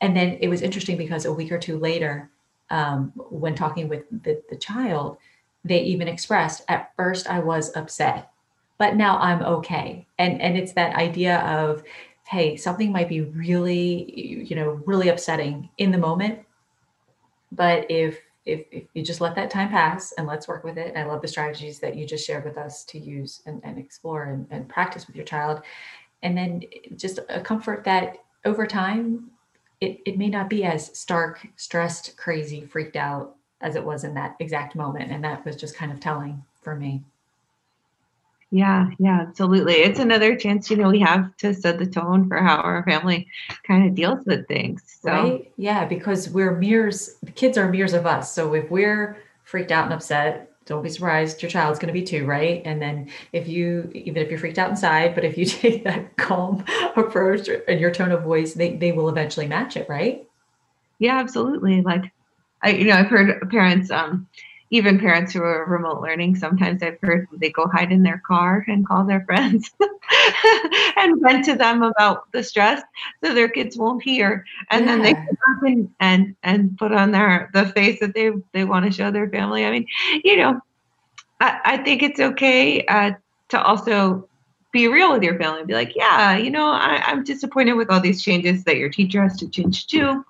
And 0.00 0.16
then 0.16 0.38
it 0.40 0.48
was 0.48 0.62
interesting 0.62 0.96
because 0.96 1.24
a 1.24 1.32
week 1.32 1.50
or 1.50 1.58
two 1.58 1.78
later, 1.78 2.30
um, 2.70 3.12
when 3.16 3.54
talking 3.54 3.88
with 3.88 4.04
the, 4.22 4.42
the 4.50 4.56
child, 4.56 5.18
they 5.64 5.80
even 5.80 6.08
expressed 6.08 6.64
at 6.68 6.92
first 6.96 7.28
I 7.28 7.40
was 7.40 7.74
upset, 7.76 8.30
but 8.78 8.96
now 8.96 9.18
I'm 9.18 9.42
okay. 9.42 10.06
And 10.18 10.40
and 10.40 10.56
it's 10.56 10.72
that 10.72 10.94
idea 10.94 11.38
of, 11.40 11.82
hey, 12.28 12.56
something 12.56 12.92
might 12.92 13.08
be 13.08 13.22
really, 13.22 14.44
you 14.48 14.54
know, 14.54 14.80
really 14.86 15.08
upsetting 15.08 15.68
in 15.78 15.90
the 15.90 15.98
moment, 15.98 16.40
but 17.52 17.90
if 17.90 18.20
if, 18.46 18.64
if 18.70 18.84
you 18.94 19.02
just 19.02 19.20
let 19.20 19.34
that 19.34 19.50
time 19.50 19.68
pass 19.68 20.12
and 20.12 20.26
let's 20.26 20.48
work 20.48 20.64
with 20.64 20.78
it, 20.78 20.88
and 20.88 20.98
I 20.98 21.04
love 21.04 21.20
the 21.20 21.28
strategies 21.28 21.80
that 21.80 21.96
you 21.96 22.06
just 22.06 22.26
shared 22.26 22.44
with 22.44 22.56
us 22.56 22.82
to 22.84 22.98
use 22.98 23.42
and, 23.44 23.60
and 23.62 23.78
explore 23.78 24.24
and, 24.24 24.46
and 24.50 24.66
practice 24.68 25.06
with 25.06 25.16
your 25.16 25.26
child, 25.26 25.60
and 26.22 26.36
then 26.36 26.62
just 26.96 27.18
a 27.28 27.40
comfort 27.40 27.84
that 27.84 28.18
over 28.44 28.66
time 28.66 29.30
it, 29.80 30.00
it 30.04 30.18
may 30.18 30.28
not 30.28 30.50
be 30.50 30.64
as 30.64 30.96
stark 30.98 31.46
stressed 31.56 32.16
crazy 32.16 32.64
freaked 32.64 32.96
out 32.96 33.36
as 33.60 33.76
it 33.76 33.84
was 33.84 34.04
in 34.04 34.14
that 34.14 34.36
exact 34.38 34.74
moment 34.74 35.10
and 35.10 35.22
that 35.24 35.44
was 35.44 35.56
just 35.56 35.76
kind 35.76 35.92
of 35.92 36.00
telling 36.00 36.42
for 36.62 36.74
me 36.76 37.02
yeah, 38.50 38.88
yeah, 38.98 39.20
absolutely. 39.28 39.74
It's 39.74 39.98
another 39.98 40.34
chance, 40.34 40.70
you 40.70 40.76
know, 40.78 40.88
we 40.88 41.00
have 41.00 41.36
to 41.38 41.52
set 41.52 41.78
the 41.78 41.86
tone 41.86 42.28
for 42.28 42.38
how 42.38 42.56
our 42.56 42.82
family 42.82 43.28
kind 43.66 43.86
of 43.86 43.94
deals 43.94 44.24
with 44.24 44.48
things. 44.48 44.82
So. 45.02 45.10
Right? 45.10 45.52
Yeah, 45.58 45.84
because 45.84 46.30
we're 46.30 46.56
mirrors, 46.56 47.16
the 47.22 47.30
kids 47.30 47.58
are 47.58 47.68
mirrors 47.68 47.92
of 47.92 48.06
us. 48.06 48.32
So 48.32 48.54
if 48.54 48.70
we're 48.70 49.18
freaked 49.44 49.70
out 49.70 49.84
and 49.84 49.92
upset, 49.92 50.50
don't 50.68 50.82
be 50.82 50.90
surprised 50.90 51.42
your 51.42 51.50
child's 51.50 51.78
going 51.78 51.92
to 51.92 51.98
be 51.98 52.04
too, 52.04 52.26
right? 52.26 52.60
And 52.64 52.80
then 52.80 53.10
if 53.32 53.48
you, 53.48 53.90
even 53.94 54.22
if 54.22 54.30
you're 54.30 54.38
freaked 54.38 54.58
out 54.58 54.68
inside, 54.70 55.14
but 55.14 55.24
if 55.24 55.38
you 55.38 55.44
take 55.46 55.82
that 55.84 56.16
calm 56.16 56.62
approach 56.94 57.48
and 57.66 57.80
your 57.80 57.90
tone 57.90 58.12
of 58.12 58.22
voice, 58.22 58.52
they, 58.52 58.76
they 58.76 58.92
will 58.92 59.08
eventually 59.08 59.48
match 59.48 59.76
it, 59.76 59.88
right? 59.88 60.28
Yeah, 60.98 61.18
absolutely. 61.18 61.80
Like, 61.80 62.12
I, 62.62 62.70
you 62.70 62.84
know, 62.84 62.96
I've 62.96 63.06
heard 63.06 63.50
parents, 63.50 63.90
um, 63.90 64.28
even 64.70 64.98
parents 64.98 65.32
who 65.32 65.42
are 65.42 65.64
remote 65.64 66.02
learning, 66.02 66.36
sometimes 66.36 66.82
I've 66.82 66.98
heard 67.00 67.26
they 67.32 67.50
go 67.50 67.66
hide 67.66 67.90
in 67.90 68.02
their 68.02 68.22
car 68.26 68.64
and 68.68 68.86
call 68.86 69.04
their 69.04 69.24
friends 69.24 69.70
and 70.96 71.20
vent 71.22 71.44
to 71.46 71.54
them 71.54 71.82
about 71.82 72.30
the 72.32 72.42
stress 72.42 72.82
so 73.24 73.34
their 73.34 73.48
kids 73.48 73.78
won't 73.78 74.02
hear. 74.02 74.44
And 74.70 74.84
yeah. 74.84 74.92
then 74.92 75.02
they 75.02 75.14
come 75.14 75.64
and, 75.64 75.90
and 76.00 76.36
and 76.42 76.78
put 76.78 76.92
on 76.92 77.12
their 77.12 77.50
the 77.54 77.66
face 77.66 78.00
that 78.00 78.14
they 78.14 78.30
they 78.52 78.64
want 78.64 78.84
to 78.84 78.92
show 78.92 79.10
their 79.10 79.30
family. 79.30 79.64
I 79.64 79.70
mean, 79.70 79.86
you 80.22 80.36
know, 80.36 80.60
I, 81.40 81.60
I 81.64 81.76
think 81.78 82.02
it's 82.02 82.20
okay 82.20 82.84
uh, 82.86 83.12
to 83.48 83.62
also 83.62 84.28
be 84.70 84.86
real 84.86 85.12
with 85.12 85.22
your 85.22 85.38
family 85.38 85.60
and 85.60 85.68
be 85.68 85.72
like, 85.72 85.96
yeah, 85.96 86.36
you 86.36 86.50
know, 86.50 86.66
I, 86.66 87.02
I'm 87.06 87.24
disappointed 87.24 87.72
with 87.72 87.90
all 87.90 88.00
these 88.00 88.22
changes 88.22 88.64
that 88.64 88.76
your 88.76 88.90
teacher 88.90 89.22
has 89.22 89.38
to 89.38 89.48
change 89.48 89.86
too 89.86 90.24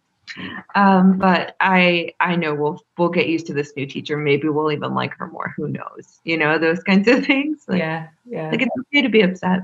um, 0.75 1.19
but 1.19 1.57
I 1.61 2.13
I 2.21 2.37
know 2.37 2.55
we'll 2.55 2.83
we'll 2.97 3.09
get 3.09 3.29
used 3.29 3.47
to 3.47 3.55
this 3.55 3.73
new 3.77 3.87
teacher. 3.87 4.17
Maybe 4.17 4.49
we'll 4.49 4.73
even 4.73 4.95
like 4.95 5.15
her 5.17 5.29
more. 5.29 5.55
Who 5.57 5.69
knows? 5.69 6.21
You 6.25 6.37
know 6.37 6.59
those 6.59 6.83
kinds 6.83 7.09
of 7.09 7.25
things. 7.27 7.65
Like, 7.69 7.81
yeah, 7.81 8.09
yeah. 8.27 8.51
Like 8.51 8.63
it's 8.63 8.77
okay 8.79 9.03
to 9.03 9.09
be 9.09 9.23
upset. 9.23 9.61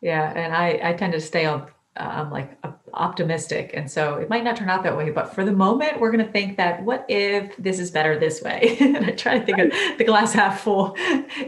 Yeah, 0.00 0.32
and 0.34 0.54
I 0.54 0.90
I 0.90 0.92
tend 0.94 1.12
to 1.12 1.20
stay 1.20 1.46
on. 1.46 1.66
I'm 1.98 2.30
like 2.30 2.58
optimistic, 2.92 3.70
and 3.72 3.90
so 3.90 4.16
it 4.16 4.28
might 4.28 4.44
not 4.44 4.56
turn 4.56 4.68
out 4.68 4.82
that 4.82 4.96
way. 4.96 5.10
But 5.10 5.34
for 5.34 5.46
the 5.46 5.52
moment, 5.52 5.98
we're 5.98 6.10
going 6.10 6.24
to 6.24 6.30
think 6.30 6.58
that 6.58 6.82
what 6.84 7.06
if 7.08 7.56
this 7.56 7.78
is 7.78 7.90
better 7.90 8.18
this 8.18 8.42
way? 8.42 8.76
and 8.80 8.98
I 9.06 9.12
try 9.12 9.38
to 9.38 9.44
think 9.46 9.58
of 9.58 9.72
the 9.96 10.04
glass 10.04 10.34
half 10.34 10.60
full. 10.60 10.94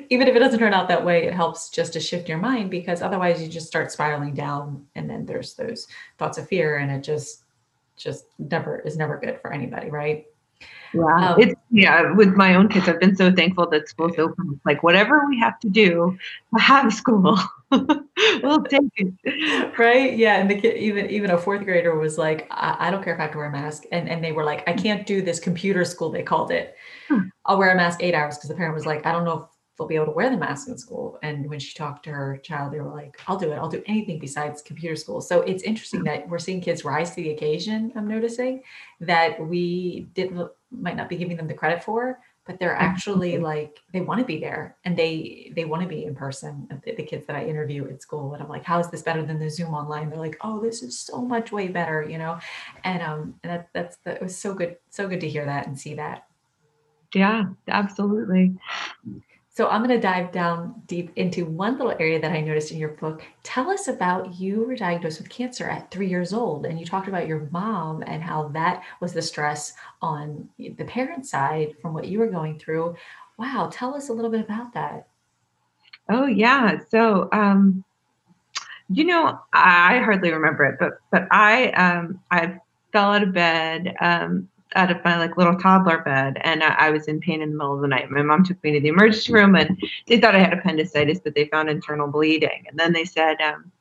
Even 0.08 0.26
if 0.26 0.34
it 0.34 0.38
doesn't 0.38 0.58
turn 0.58 0.72
out 0.72 0.88
that 0.88 1.04
way, 1.04 1.26
it 1.26 1.34
helps 1.34 1.68
just 1.68 1.92
to 1.92 2.00
shift 2.00 2.30
your 2.30 2.38
mind 2.38 2.70
because 2.70 3.02
otherwise 3.02 3.42
you 3.42 3.48
just 3.48 3.66
start 3.66 3.92
spiraling 3.92 4.32
down, 4.32 4.86
and 4.94 5.08
then 5.08 5.26
there's 5.26 5.52
those 5.54 5.86
thoughts 6.16 6.38
of 6.38 6.48
fear, 6.48 6.78
and 6.78 6.90
it 6.90 7.02
just 7.02 7.44
just 7.98 8.26
never 8.38 8.78
is 8.80 8.96
never 8.96 9.18
good 9.18 9.40
for 9.40 9.52
anybody, 9.52 9.90
right? 9.90 10.26
Yeah, 10.94 11.32
um, 11.32 11.40
it's 11.40 11.54
yeah. 11.70 12.12
With 12.12 12.34
my 12.34 12.54
own 12.54 12.68
kids, 12.68 12.88
I've 12.88 13.00
been 13.00 13.14
so 13.14 13.30
thankful 13.32 13.68
that 13.70 13.88
school's 13.88 14.18
open. 14.18 14.60
Like 14.64 14.82
whatever 14.82 15.26
we 15.28 15.38
have 15.38 15.58
to 15.60 15.68
do 15.68 16.16
to 16.54 16.60
have 16.60 16.92
school, 16.94 17.38
we'll 17.70 18.64
take 18.64 18.90
it. 18.96 19.78
Right? 19.78 20.16
Yeah. 20.16 20.36
And 20.36 20.50
the 20.50 20.58
kid, 20.58 20.78
even 20.78 21.10
even 21.10 21.30
a 21.30 21.38
fourth 21.38 21.64
grader 21.64 21.98
was 21.98 22.16
like, 22.16 22.46
I, 22.50 22.88
I, 22.88 22.90
don't 22.90 23.04
care 23.04 23.12
if 23.12 23.20
I 23.20 23.24
have 23.24 23.32
to 23.32 23.38
wear 23.38 23.48
a 23.48 23.52
mask, 23.52 23.84
and 23.92 24.08
and 24.08 24.24
they 24.24 24.32
were 24.32 24.44
like, 24.44 24.66
I 24.68 24.72
can't 24.72 25.06
do 25.06 25.20
this 25.20 25.38
computer 25.38 25.84
school. 25.84 26.10
They 26.10 26.22
called 26.22 26.50
it. 26.50 26.74
Hmm. 27.08 27.28
I'll 27.44 27.58
wear 27.58 27.70
a 27.70 27.76
mask 27.76 28.02
eight 28.02 28.14
hours 28.14 28.36
because 28.36 28.48
the 28.48 28.54
parent 28.54 28.74
was 28.74 28.86
like, 28.86 29.04
I 29.04 29.12
don't 29.12 29.24
know 29.24 29.42
if 29.42 29.57
they'll 29.78 29.86
be 29.86 29.94
able 29.94 30.06
to 30.06 30.12
wear 30.12 30.28
the 30.28 30.36
mask 30.36 30.68
in 30.68 30.76
school. 30.76 31.18
And 31.22 31.48
when 31.48 31.60
she 31.60 31.74
talked 31.74 32.04
to 32.04 32.10
her 32.10 32.38
child, 32.38 32.72
they 32.72 32.80
were 32.80 32.92
like, 32.92 33.20
I'll 33.26 33.38
do 33.38 33.52
it. 33.52 33.56
I'll 33.56 33.68
do 33.68 33.82
anything 33.86 34.18
besides 34.18 34.60
computer 34.60 34.96
school. 34.96 35.20
So 35.20 35.42
it's 35.42 35.62
interesting 35.62 36.00
mm-hmm. 36.00 36.20
that 36.20 36.28
we're 36.28 36.38
seeing 36.38 36.60
kids 36.60 36.84
rise 36.84 37.10
to 37.10 37.16
the 37.16 37.30
occasion. 37.30 37.92
I'm 37.94 38.08
noticing 38.08 38.62
that 39.00 39.40
we 39.40 40.08
didn't 40.14 40.50
might 40.70 40.96
not 40.96 41.08
be 41.08 41.16
giving 41.16 41.36
them 41.36 41.46
the 41.46 41.54
credit 41.54 41.82
for, 41.82 42.18
but 42.44 42.58
they're 42.58 42.74
mm-hmm. 42.74 42.82
actually 42.82 43.32
mm-hmm. 43.32 43.44
like 43.44 43.78
they 43.92 44.00
want 44.00 44.18
to 44.18 44.26
be 44.26 44.40
there 44.40 44.76
and 44.84 44.96
they 44.96 45.52
they 45.54 45.64
want 45.64 45.82
to 45.82 45.88
be 45.88 46.04
in 46.04 46.14
person. 46.14 46.66
The, 46.84 46.94
the 46.94 47.02
kids 47.04 47.26
that 47.26 47.36
I 47.36 47.44
interview 47.44 47.88
at 47.88 48.02
school, 48.02 48.34
and 48.34 48.42
I'm 48.42 48.48
like, 48.48 48.64
how 48.64 48.80
is 48.80 48.90
this 48.90 49.02
better 49.02 49.24
than 49.24 49.38
the 49.38 49.48
Zoom 49.48 49.74
online? 49.74 50.10
They're 50.10 50.18
like, 50.18 50.38
oh, 50.40 50.60
this 50.60 50.82
is 50.82 50.98
so 50.98 51.22
much 51.22 51.52
way 51.52 51.68
better, 51.68 52.02
you 52.02 52.18
know. 52.18 52.38
And 52.82 53.02
um, 53.02 53.34
and 53.44 53.52
that 53.52 53.68
that's 53.72 53.96
the, 53.98 54.16
it 54.16 54.22
was 54.22 54.36
so 54.36 54.54
good, 54.54 54.76
so 54.90 55.06
good 55.06 55.20
to 55.20 55.28
hear 55.28 55.44
that 55.44 55.68
and 55.68 55.78
see 55.78 55.94
that. 55.94 56.24
Yeah, 57.14 57.44
absolutely. 57.68 58.54
So 59.58 59.66
I'm 59.66 59.82
going 59.82 59.90
to 59.90 60.00
dive 60.00 60.30
down 60.30 60.80
deep 60.86 61.10
into 61.16 61.44
one 61.44 61.78
little 61.78 61.96
area 61.98 62.20
that 62.20 62.30
I 62.30 62.40
noticed 62.40 62.70
in 62.70 62.78
your 62.78 62.90
book. 62.90 63.24
Tell 63.42 63.68
us 63.68 63.88
about 63.88 64.38
you 64.38 64.62
were 64.62 64.76
diagnosed 64.76 65.18
with 65.18 65.28
cancer 65.28 65.68
at 65.68 65.90
three 65.90 66.06
years 66.06 66.32
old, 66.32 66.64
and 66.64 66.78
you 66.78 66.86
talked 66.86 67.08
about 67.08 67.26
your 67.26 67.48
mom 67.50 68.04
and 68.06 68.22
how 68.22 68.50
that 68.50 68.84
was 69.00 69.12
the 69.12 69.20
stress 69.20 69.72
on 70.00 70.48
the 70.58 70.84
parent 70.84 71.26
side 71.26 71.74
from 71.82 71.92
what 71.92 72.06
you 72.06 72.20
were 72.20 72.28
going 72.28 72.56
through. 72.60 72.94
Wow, 73.36 73.68
tell 73.72 73.96
us 73.96 74.10
a 74.10 74.12
little 74.12 74.30
bit 74.30 74.42
about 74.42 74.72
that. 74.74 75.08
Oh 76.08 76.26
yeah, 76.26 76.78
so 76.88 77.28
um, 77.32 77.82
you 78.88 79.02
know 79.02 79.40
I 79.52 79.98
hardly 79.98 80.30
remember 80.30 80.66
it, 80.66 80.76
but 80.78 81.00
but 81.10 81.26
I 81.32 81.70
um, 81.70 82.20
I 82.30 82.60
fell 82.92 83.12
out 83.12 83.24
of 83.24 83.32
bed 83.32 83.96
um, 84.00 84.48
out 84.74 84.90
of 84.90 85.02
my 85.04 85.18
like 85.18 85.36
little 85.36 85.56
toddler 85.56 85.98
bed 85.98 86.36
and 86.42 86.62
I, 86.62 86.74
I, 86.74 86.90
was 86.90 87.08
in 87.08 87.20
pain 87.20 87.40
in 87.40 87.50
the 87.50 87.56
middle 87.56 87.74
of 87.74 87.80
the 87.80 87.88
night. 87.88 88.10
My 88.10 88.22
mom 88.22 88.44
took 88.44 88.62
me 88.62 88.72
to 88.72 88.80
the 88.80 88.88
emergency 88.88 89.32
room 89.32 89.54
and 89.56 89.80
they 90.06 90.20
thought 90.20 90.34
I 90.34 90.40
had 90.40 90.52
appendicitis, 90.52 91.20
but 91.20 91.34
they 91.34 91.46
found 91.46 91.70
internal 91.70 92.08
bleeding. 92.08 92.64
And 92.68 92.78
then 92.78 92.92
they 92.92 93.04
said, 93.04 93.40
um, 93.40 93.72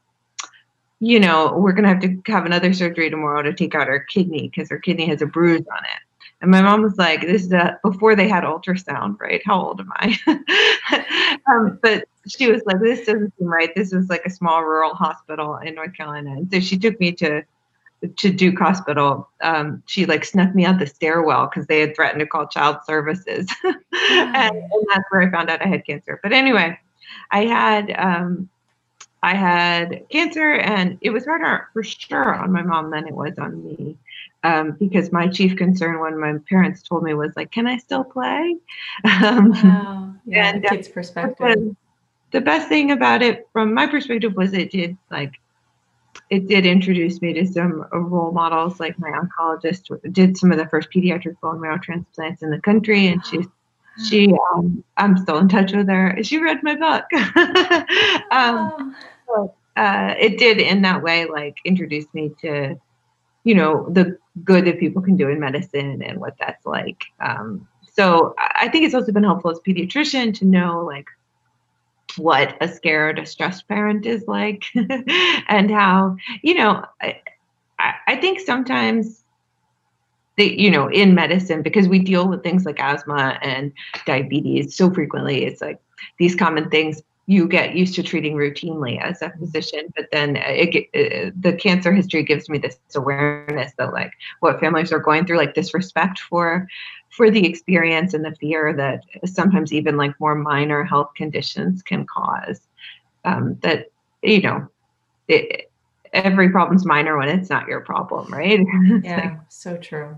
you 0.99 1.19
know, 1.19 1.53
we're 1.57 1.73
going 1.73 1.83
to 1.83 1.89
have 1.89 1.99
to 2.01 2.31
have 2.31 2.45
another 2.45 2.73
surgery 2.73 3.09
tomorrow 3.09 3.43
to 3.43 3.53
take 3.53 3.75
out 3.75 3.87
her 3.87 3.99
kidney 3.99 4.49
because 4.49 4.69
her 4.69 4.79
kidney 4.79 5.07
has 5.07 5.21
a 5.21 5.25
bruise 5.25 5.65
on 5.71 5.83
it. 5.83 6.01
And 6.41 6.51
my 6.51 6.61
mom 6.61 6.83
was 6.83 6.97
like, 6.97 7.21
this 7.21 7.43
is 7.43 7.51
a, 7.51 7.79
before 7.83 8.15
they 8.15 8.27
had 8.27 8.43
ultrasound, 8.43 9.19
right? 9.19 9.41
How 9.43 9.59
old 9.59 9.79
am 9.79 9.91
I? 9.95 10.17
um, 11.49 11.79
but 11.81 12.05
she 12.27 12.51
was 12.51 12.61
like, 12.65 12.79
this 12.79 13.05
doesn't 13.05 13.33
seem 13.37 13.47
right. 13.47 13.73
This 13.75 13.91
was 13.91 14.07
like 14.09 14.23
a 14.25 14.29
small 14.29 14.63
rural 14.63 14.93
hospital 14.93 15.57
in 15.57 15.75
North 15.75 15.93
Carolina. 15.93 16.31
And 16.31 16.51
so 16.51 16.59
she 16.59 16.77
took 16.77 16.99
me 16.99 17.11
to 17.13 17.43
to 18.15 18.31
Duke 18.31 18.59
Hospital, 18.59 19.27
um, 19.41 19.81
she 19.87 20.05
like 20.05 20.23
snuck 20.23 20.53
me 20.53 20.65
out 20.65 20.79
the 20.79 20.87
stairwell 20.87 21.47
because 21.47 21.67
they 21.67 21.79
had 21.79 21.95
threatened 21.95 22.19
to 22.19 22.27
call 22.27 22.47
child 22.47 22.77
services, 22.85 23.47
and, 23.63 24.55
and, 24.55 24.87
that's 24.87 25.03
where 25.09 25.21
I 25.21 25.31
found 25.31 25.49
out 25.49 25.65
I 25.65 25.67
had 25.67 25.85
cancer. 25.85 26.19
But 26.21 26.33
anyway, 26.33 26.79
I 27.31 27.45
had 27.45 27.93
um, 27.97 28.49
I 29.23 29.35
had 29.35 30.05
cancer, 30.09 30.53
and 30.53 30.97
it 31.01 31.09
was 31.09 31.25
harder 31.25 31.69
for 31.73 31.83
sure 31.83 32.35
on 32.35 32.51
my 32.51 32.61
mom 32.61 32.91
than 32.91 33.07
it 33.07 33.13
was 33.13 33.37
on 33.39 33.63
me. 33.63 33.97
Um, 34.43 34.71
because 34.79 35.11
my 35.11 35.27
chief 35.27 35.55
concern 35.55 35.99
when 35.99 36.19
my 36.19 36.35
parents 36.47 36.83
told 36.83 37.03
me 37.03 37.15
was 37.15 37.35
like, 37.35 37.51
"Can 37.51 37.65
I 37.65 37.77
still 37.77 38.03
play?" 38.03 38.55
Um, 39.03 39.51
wow, 39.51 40.13
yeah, 40.25 40.53
and, 40.53 40.63
kid's 40.63 40.87
perspective. 40.87 41.75
The 42.31 42.41
best 42.41 42.67
thing 42.67 42.91
about 42.91 43.23
it, 43.23 43.47
from 43.51 43.73
my 43.73 43.87
perspective, 43.87 44.35
was 44.35 44.53
it 44.53 44.71
did 44.71 44.97
like 45.09 45.39
it 46.29 46.47
did 46.47 46.65
introduce 46.65 47.21
me 47.21 47.33
to 47.33 47.45
some 47.45 47.85
role 47.91 48.31
models. 48.31 48.79
Like 48.79 48.97
my 48.99 49.09
oncologist 49.09 49.89
did 50.13 50.37
some 50.37 50.51
of 50.51 50.57
the 50.57 50.67
first 50.67 50.89
pediatric 50.91 51.39
bone 51.41 51.61
marrow 51.61 51.77
transplants 51.77 52.41
in 52.41 52.49
the 52.49 52.59
country, 52.59 53.07
and 53.07 53.25
she 53.25 53.39
she 54.09 54.33
um, 54.53 54.83
I'm 54.97 55.17
still 55.17 55.37
in 55.37 55.49
touch 55.49 55.73
with 55.73 55.87
her. 55.89 56.17
She 56.23 56.41
read 56.41 56.63
my 56.63 56.75
book. 56.75 57.05
um, 58.31 58.95
so, 59.27 59.53
uh, 59.75 60.15
it 60.19 60.37
did 60.37 60.59
in 60.59 60.81
that 60.81 61.03
way 61.03 61.25
like 61.25 61.57
introduce 61.65 62.11
me 62.13 62.31
to 62.41 62.75
you 63.43 63.55
know 63.55 63.87
the 63.89 64.17
good 64.43 64.65
that 64.65 64.79
people 64.79 65.01
can 65.01 65.17
do 65.17 65.29
in 65.29 65.39
medicine 65.39 66.01
and 66.01 66.19
what 66.19 66.35
that's 66.39 66.65
like. 66.65 67.03
Um, 67.19 67.67
so 67.93 68.35
I 68.37 68.67
think 68.67 68.85
it's 68.85 68.93
also 68.93 69.11
been 69.11 69.23
helpful 69.23 69.51
as 69.51 69.57
a 69.57 69.61
pediatrician 69.61 70.33
to 70.35 70.45
know 70.45 70.85
like 70.85 71.07
what 72.15 72.57
a 72.61 72.67
scared, 72.67 73.19
a 73.19 73.25
stressed 73.25 73.67
parent 73.67 74.05
is 74.05 74.27
like, 74.27 74.65
and 74.75 75.69
how, 75.69 76.15
you 76.41 76.55
know, 76.55 76.85
I, 77.01 77.21
I 78.07 78.15
think 78.15 78.39
sometimes 78.39 79.23
they, 80.37 80.51
you 80.51 80.69
know, 80.69 80.87
in 80.87 81.15
medicine, 81.15 81.61
because 81.61 81.87
we 81.87 81.99
deal 81.99 82.27
with 82.27 82.43
things 82.43 82.65
like 82.65 82.79
asthma 82.79 83.39
and 83.41 83.73
diabetes 84.05 84.75
so 84.75 84.91
frequently, 84.91 85.45
it's 85.45 85.61
like 85.61 85.79
these 86.19 86.35
common 86.35 86.69
things 86.69 87.01
you 87.27 87.45
get 87.45 87.75
used 87.75 87.93
to 87.95 88.03
treating 88.03 88.35
routinely 88.35 88.99
as 89.01 89.21
a 89.21 89.29
physician 89.37 89.81
but 89.95 90.07
then 90.11 90.37
it, 90.37 90.87
it, 90.93 91.27
uh, 91.27 91.31
the 91.39 91.53
cancer 91.53 91.91
history 91.91 92.23
gives 92.23 92.49
me 92.49 92.57
this 92.57 92.77
awareness 92.95 93.73
that 93.77 93.91
like 93.91 94.13
what 94.39 94.59
families 94.59 94.91
are 94.93 94.99
going 94.99 95.25
through 95.25 95.37
like 95.37 95.53
this 95.53 95.73
respect 95.73 96.19
for 96.19 96.67
for 97.09 97.31
the 97.31 97.45
experience 97.45 98.13
and 98.13 98.23
the 98.23 98.35
fear 98.35 98.73
that 98.73 99.03
sometimes 99.25 99.73
even 99.73 99.97
like 99.97 100.19
more 100.19 100.35
minor 100.35 100.83
health 100.83 101.11
conditions 101.15 101.81
can 101.81 102.05
cause. 102.05 102.61
Um, 103.25 103.57
that 103.61 103.87
you 104.21 104.41
know, 104.41 104.67
it, 105.27 105.71
every 106.13 106.49
problem's 106.49 106.85
minor 106.85 107.17
when 107.17 107.29
it's 107.29 107.49
not 107.49 107.67
your 107.67 107.81
problem, 107.81 108.31
right? 108.31 108.59
yeah, 109.03 109.15
like, 109.15 109.39
so 109.49 109.77
true. 109.77 110.17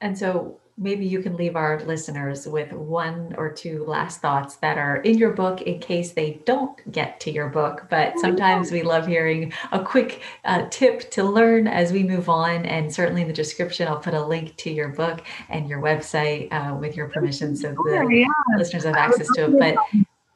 And 0.00 0.16
so 0.16 0.58
maybe 0.80 1.04
you 1.04 1.22
can 1.22 1.36
leave 1.36 1.56
our 1.56 1.78
listeners 1.84 2.48
with 2.48 2.72
one 2.72 3.34
or 3.36 3.52
two 3.52 3.84
last 3.84 4.22
thoughts 4.22 4.56
that 4.56 4.78
are 4.78 4.96
in 4.96 5.18
your 5.18 5.32
book 5.32 5.60
in 5.62 5.78
case 5.78 6.12
they 6.12 6.40
don't 6.46 6.90
get 6.90 7.20
to 7.20 7.30
your 7.30 7.48
book. 7.48 7.86
But 7.90 8.14
oh, 8.16 8.20
sometimes 8.22 8.72
we 8.72 8.82
love 8.82 9.06
hearing 9.06 9.52
a 9.72 9.84
quick 9.84 10.22
uh, 10.46 10.66
tip 10.70 11.10
to 11.12 11.22
learn 11.22 11.68
as 11.68 11.92
we 11.92 12.02
move 12.02 12.30
on. 12.30 12.64
And 12.64 12.92
certainly 12.92 13.22
in 13.22 13.28
the 13.28 13.34
description, 13.34 13.86
I'll 13.88 13.98
put 13.98 14.14
a 14.14 14.24
link 14.24 14.56
to 14.56 14.70
your 14.72 14.88
book 14.88 15.22
and 15.50 15.68
your 15.68 15.82
website 15.82 16.50
uh, 16.50 16.74
with 16.74 16.96
your 16.96 17.08
permission 17.08 17.54
so 17.54 17.74
the 17.84 18.08
yeah. 18.10 18.56
listeners 18.56 18.84
have 18.84 18.96
access 18.96 19.28
to 19.34 19.44
it. 19.44 19.58
But 19.58 19.76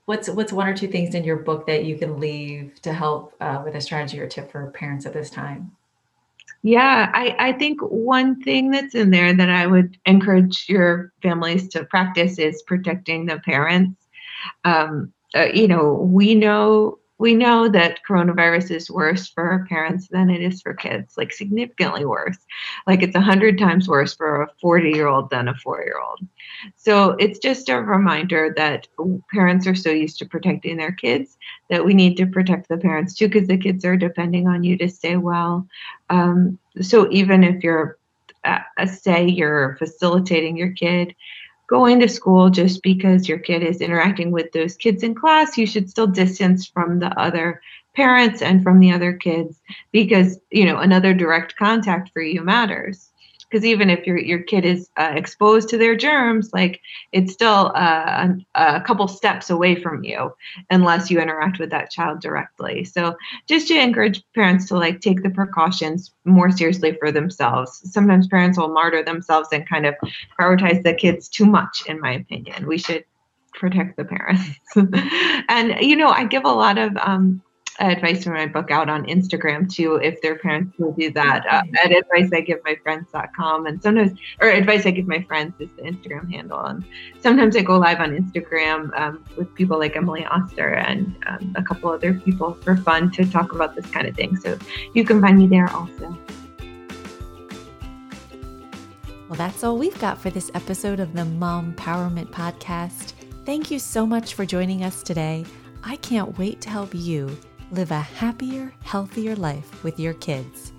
what's 0.05 0.29
what's 0.29 0.53
one 0.53 0.69
or 0.69 0.77
two 0.77 0.89
things 0.89 1.15
in 1.15 1.25
your 1.25 1.37
book 1.37 1.67
that 1.67 1.87
you 1.87 1.97
can 1.97 2.21
leave 2.21 2.81
to 2.83 2.93
help 2.93 3.35
uh, 3.41 3.63
with 3.65 3.75
a 3.77 3.81
strategy 3.81 4.21
or 4.21 4.29
tip 4.29 4.53
for 4.53 4.71
parents 4.73 5.07
at 5.07 5.15
this 5.15 5.31
time? 5.31 5.73
Yeah, 6.65 7.11
I, 7.13 7.37
I 7.39 7.53
think 7.53 7.79
one 7.83 8.41
thing 8.41 8.71
that's 8.71 8.95
in 8.95 9.11
there 9.11 9.35
that 9.35 9.51
I 9.51 9.67
would 9.67 9.99
encourage 10.07 10.65
your 10.67 11.13
families 11.23 11.69
to 11.71 11.85
practice 11.85 12.39
is 12.39 12.63
protecting 12.63 13.27
the 13.27 13.39
parents. 13.41 14.01
Um, 14.65 15.13
uh, 15.37 15.49
you 15.53 15.69
know, 15.69 15.93
we 15.93 16.35
know 16.35 16.99
we 17.19 17.35
know 17.35 17.69
that 17.69 18.01
coronavirus 18.09 18.73
is 18.73 18.91
worse 18.91 19.29
for 19.29 19.67
parents 19.69 20.09
than 20.09 20.31
it 20.31 20.43
is 20.43 20.61
for 20.61 20.75
kids, 20.75 21.17
like 21.17 21.33
significantly 21.33 22.05
worse. 22.05 22.39
Like 22.87 23.03
it's 23.03 23.15
a 23.15 23.21
hundred 23.21 23.57
times 23.59 23.89
worse 23.89 24.15
for 24.15 24.43
a 24.43 24.49
40 24.61 24.91
year 24.91 25.07
old 25.07 25.31
than 25.31 25.49
a 25.49 25.55
four 25.55 25.83
year 25.85 26.01
old. 26.01 26.21
So 26.77 27.11
it's 27.13 27.39
just 27.39 27.69
a 27.69 27.81
reminder 27.81 28.53
that 28.57 28.89
parents 29.33 29.67
are 29.67 29.75
so 29.77 29.91
used 29.91 30.19
to 30.19 30.27
protecting 30.27 30.77
their 30.77 30.93
kids 30.93 31.39
that 31.71 31.85
we 31.85 31.95
need 31.95 32.17
to 32.17 32.27
protect 32.27 32.69
the 32.69 32.79
parents 32.79 33.15
too, 33.15 33.29
because 33.29 33.49
the 33.49 33.59
kids 33.59 33.85
are 33.85 33.97
depending 33.97 34.49
on 34.49 34.65
you 34.65 34.77
to 34.79 34.89
stay 34.89 35.17
well. 35.17 35.69
Um, 36.11 36.59
so 36.81 37.09
even 37.13 37.45
if 37.45 37.63
you're, 37.63 37.97
uh, 38.43 38.59
say, 38.87 39.27
you're 39.27 39.77
facilitating 39.79 40.57
your 40.57 40.73
kid 40.73 41.15
going 41.69 42.01
to 42.01 42.09
school 42.09 42.51
just 42.51 42.83
because 42.83 43.29
your 43.29 43.39
kid 43.39 43.63
is 43.63 43.81
interacting 43.81 44.31
with 44.31 44.53
those 44.53 44.77
kids 44.77 45.03
in 45.03 45.15
class 45.15 45.57
you 45.57 45.67
should 45.67 45.89
still 45.89 46.07
distance 46.07 46.67
from 46.67 46.99
the 46.99 47.09
other 47.19 47.61
parents 47.97 48.43
and 48.43 48.63
from 48.63 48.81
the 48.81 48.93
other 48.93 49.13
kids 49.13 49.61
because 49.93 50.39
you 50.51 50.65
know 50.65 50.79
another 50.79 51.15
direct 51.15 51.57
contact 51.57 52.11
for 52.13 52.23
you 52.23 52.43
matters 52.43 53.11
because 53.45 53.65
even 53.65 53.91
if 53.91 54.07
your 54.07 54.19
your 54.19 54.41
kid 54.41 54.65
is 54.65 54.89
uh, 54.97 55.13
exposed 55.15 55.69
to 55.69 55.79
their 55.79 55.97
germs, 55.97 56.51
like 56.53 56.81
it's 57.13 57.33
still 57.33 57.73
uh, 57.75 58.29
a, 58.55 58.77
a, 58.77 58.81
couple 58.81 59.07
steps 59.09 59.51
away 59.51 59.75
from 59.81 60.05
you 60.05 60.33
unless 60.71 61.11
you 61.11 61.21
interact 61.21 61.59
with 61.59 61.71
that 61.71 61.91
child 61.91 62.21
directly. 62.21 62.85
So 62.85 63.17
just 63.47 63.69
to 63.69 63.79
encourage 63.79 64.23
parents 64.35 64.67
to 64.69 64.77
like 64.77 65.01
take 65.01 65.23
the 65.23 65.31
precautions 65.31 66.13
more 66.25 66.51
seriously 66.51 66.97
for 66.99 67.13
themselves. 67.13 67.81
Sometimes 67.93 68.27
parents 68.27 68.59
will 68.59 68.73
martyr 68.73 69.03
themselves 69.03 69.49
and 69.53 69.69
kind 69.69 69.87
of 69.87 69.95
prioritize 70.39 70.83
the 70.83 70.95
kids 70.95 71.29
too 71.29 71.47
much, 71.47 71.85
in 71.87 72.01
my 72.01 72.13
opinion. 72.13 72.67
We 72.67 72.79
should 72.79 73.05
protect 73.53 73.97
the 73.97 74.05
parents. 74.05 74.45
and 75.49 75.77
you 75.81 75.97
know, 75.97 76.09
I 76.09 76.25
give 76.25 76.45
a 76.45 76.53
lot 76.53 76.79
of 76.79 76.97
um, 76.97 77.43
advice 77.79 78.25
from 78.25 78.35
my 78.35 78.47
book 78.47 78.71
out 78.71 78.89
on 78.89 79.05
Instagram 79.07 79.73
too, 79.73 79.97
if 79.97 80.21
their 80.23 80.37
parents 80.37 80.79
will 80.79 80.93
do 80.93 81.11
that. 81.13 81.45
Uh, 81.51 81.63
at 81.83 81.91
advice 81.91 82.31
I 82.33 82.41
give 82.41 82.59
my 82.65 82.77
friends.com 82.83 83.67
and 83.67 83.83
sometimes, 83.83 84.19
or 84.41 84.49
advice 84.49 84.87
I 84.87 84.91
give 84.91 85.07
my 85.07 85.23
friends 85.23 85.55
is 85.59 85.69
the 85.77 85.83
Instagram 85.83 86.31
handle. 86.31 86.61
And 86.61 86.85
sometimes 87.21 87.57
I 87.57 87.63
go 87.63 87.79
live 87.79 88.01
on 88.01 88.17
Instagram 88.17 88.97
um, 88.99 89.25
with 89.37 89.53
people 89.55 89.79
like 89.79 89.97
Emily 89.97 90.25
Oster 90.27 90.75
and 90.75 91.17
um, 91.27 91.55
a 91.57 91.63
couple 91.63 91.91
other 91.91 92.15
people 92.15 92.55
for 92.55 92.77
fun 92.77 93.11
to 93.13 93.25
talk 93.25 93.53
about 93.53 93.75
this 93.75 93.87
kind 93.87 94.07
of 94.07 94.15
thing. 94.15 94.37
So 94.37 94.59
you 94.95 95.05
can 95.05 95.21
find 95.21 95.39
me 95.39 95.47
there 95.47 95.71
also. 95.71 96.17
Well, 99.29 99.39
that's 99.39 99.65
all 99.65 99.79
we've 99.79 99.99
got 99.99 100.19
for 100.19 100.31
this 100.31 100.51
episode 100.55 101.01
of 101.01 101.15
the 101.15 101.25
Mom 101.25 101.73
Empowerment 101.73 102.31
Podcast. 102.31 103.15
Thank 103.45 103.71
you 103.71 103.79
so 103.79 104.07
much 104.07 104.35
for 104.35 104.47
joining 104.47 104.85
us 104.85 105.03
today. 105.03 105.45
I 105.83 105.97
can't 105.97 106.39
wait 106.39 106.61
to 106.63 106.71
help 106.71 106.95
you 106.95 107.37
live 107.75 107.91
a 107.91 108.01
happier, 108.01 108.73
healthier 108.85 109.35
life 109.35 109.83
with 109.83 109.99
your 109.99 110.15
kids. 110.15 110.73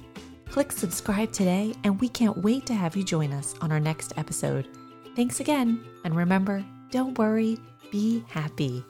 Click 0.50 0.72
subscribe 0.72 1.32
today, 1.34 1.74
and 1.84 2.00
we 2.00 2.08
can't 2.08 2.38
wait 2.38 2.66
to 2.68 2.74
have 2.74 2.96
you 2.96 3.04
join 3.04 3.34
us 3.34 3.54
on 3.60 3.72
our 3.72 3.80
next 3.80 4.14
episode. 4.18 4.68
Thanks 5.16 5.42
again, 5.42 5.84
and 6.06 6.16
remember 6.16 6.64
don't 6.92 7.18
worry, 7.18 7.58
be 7.92 8.24
happy. 8.30 8.84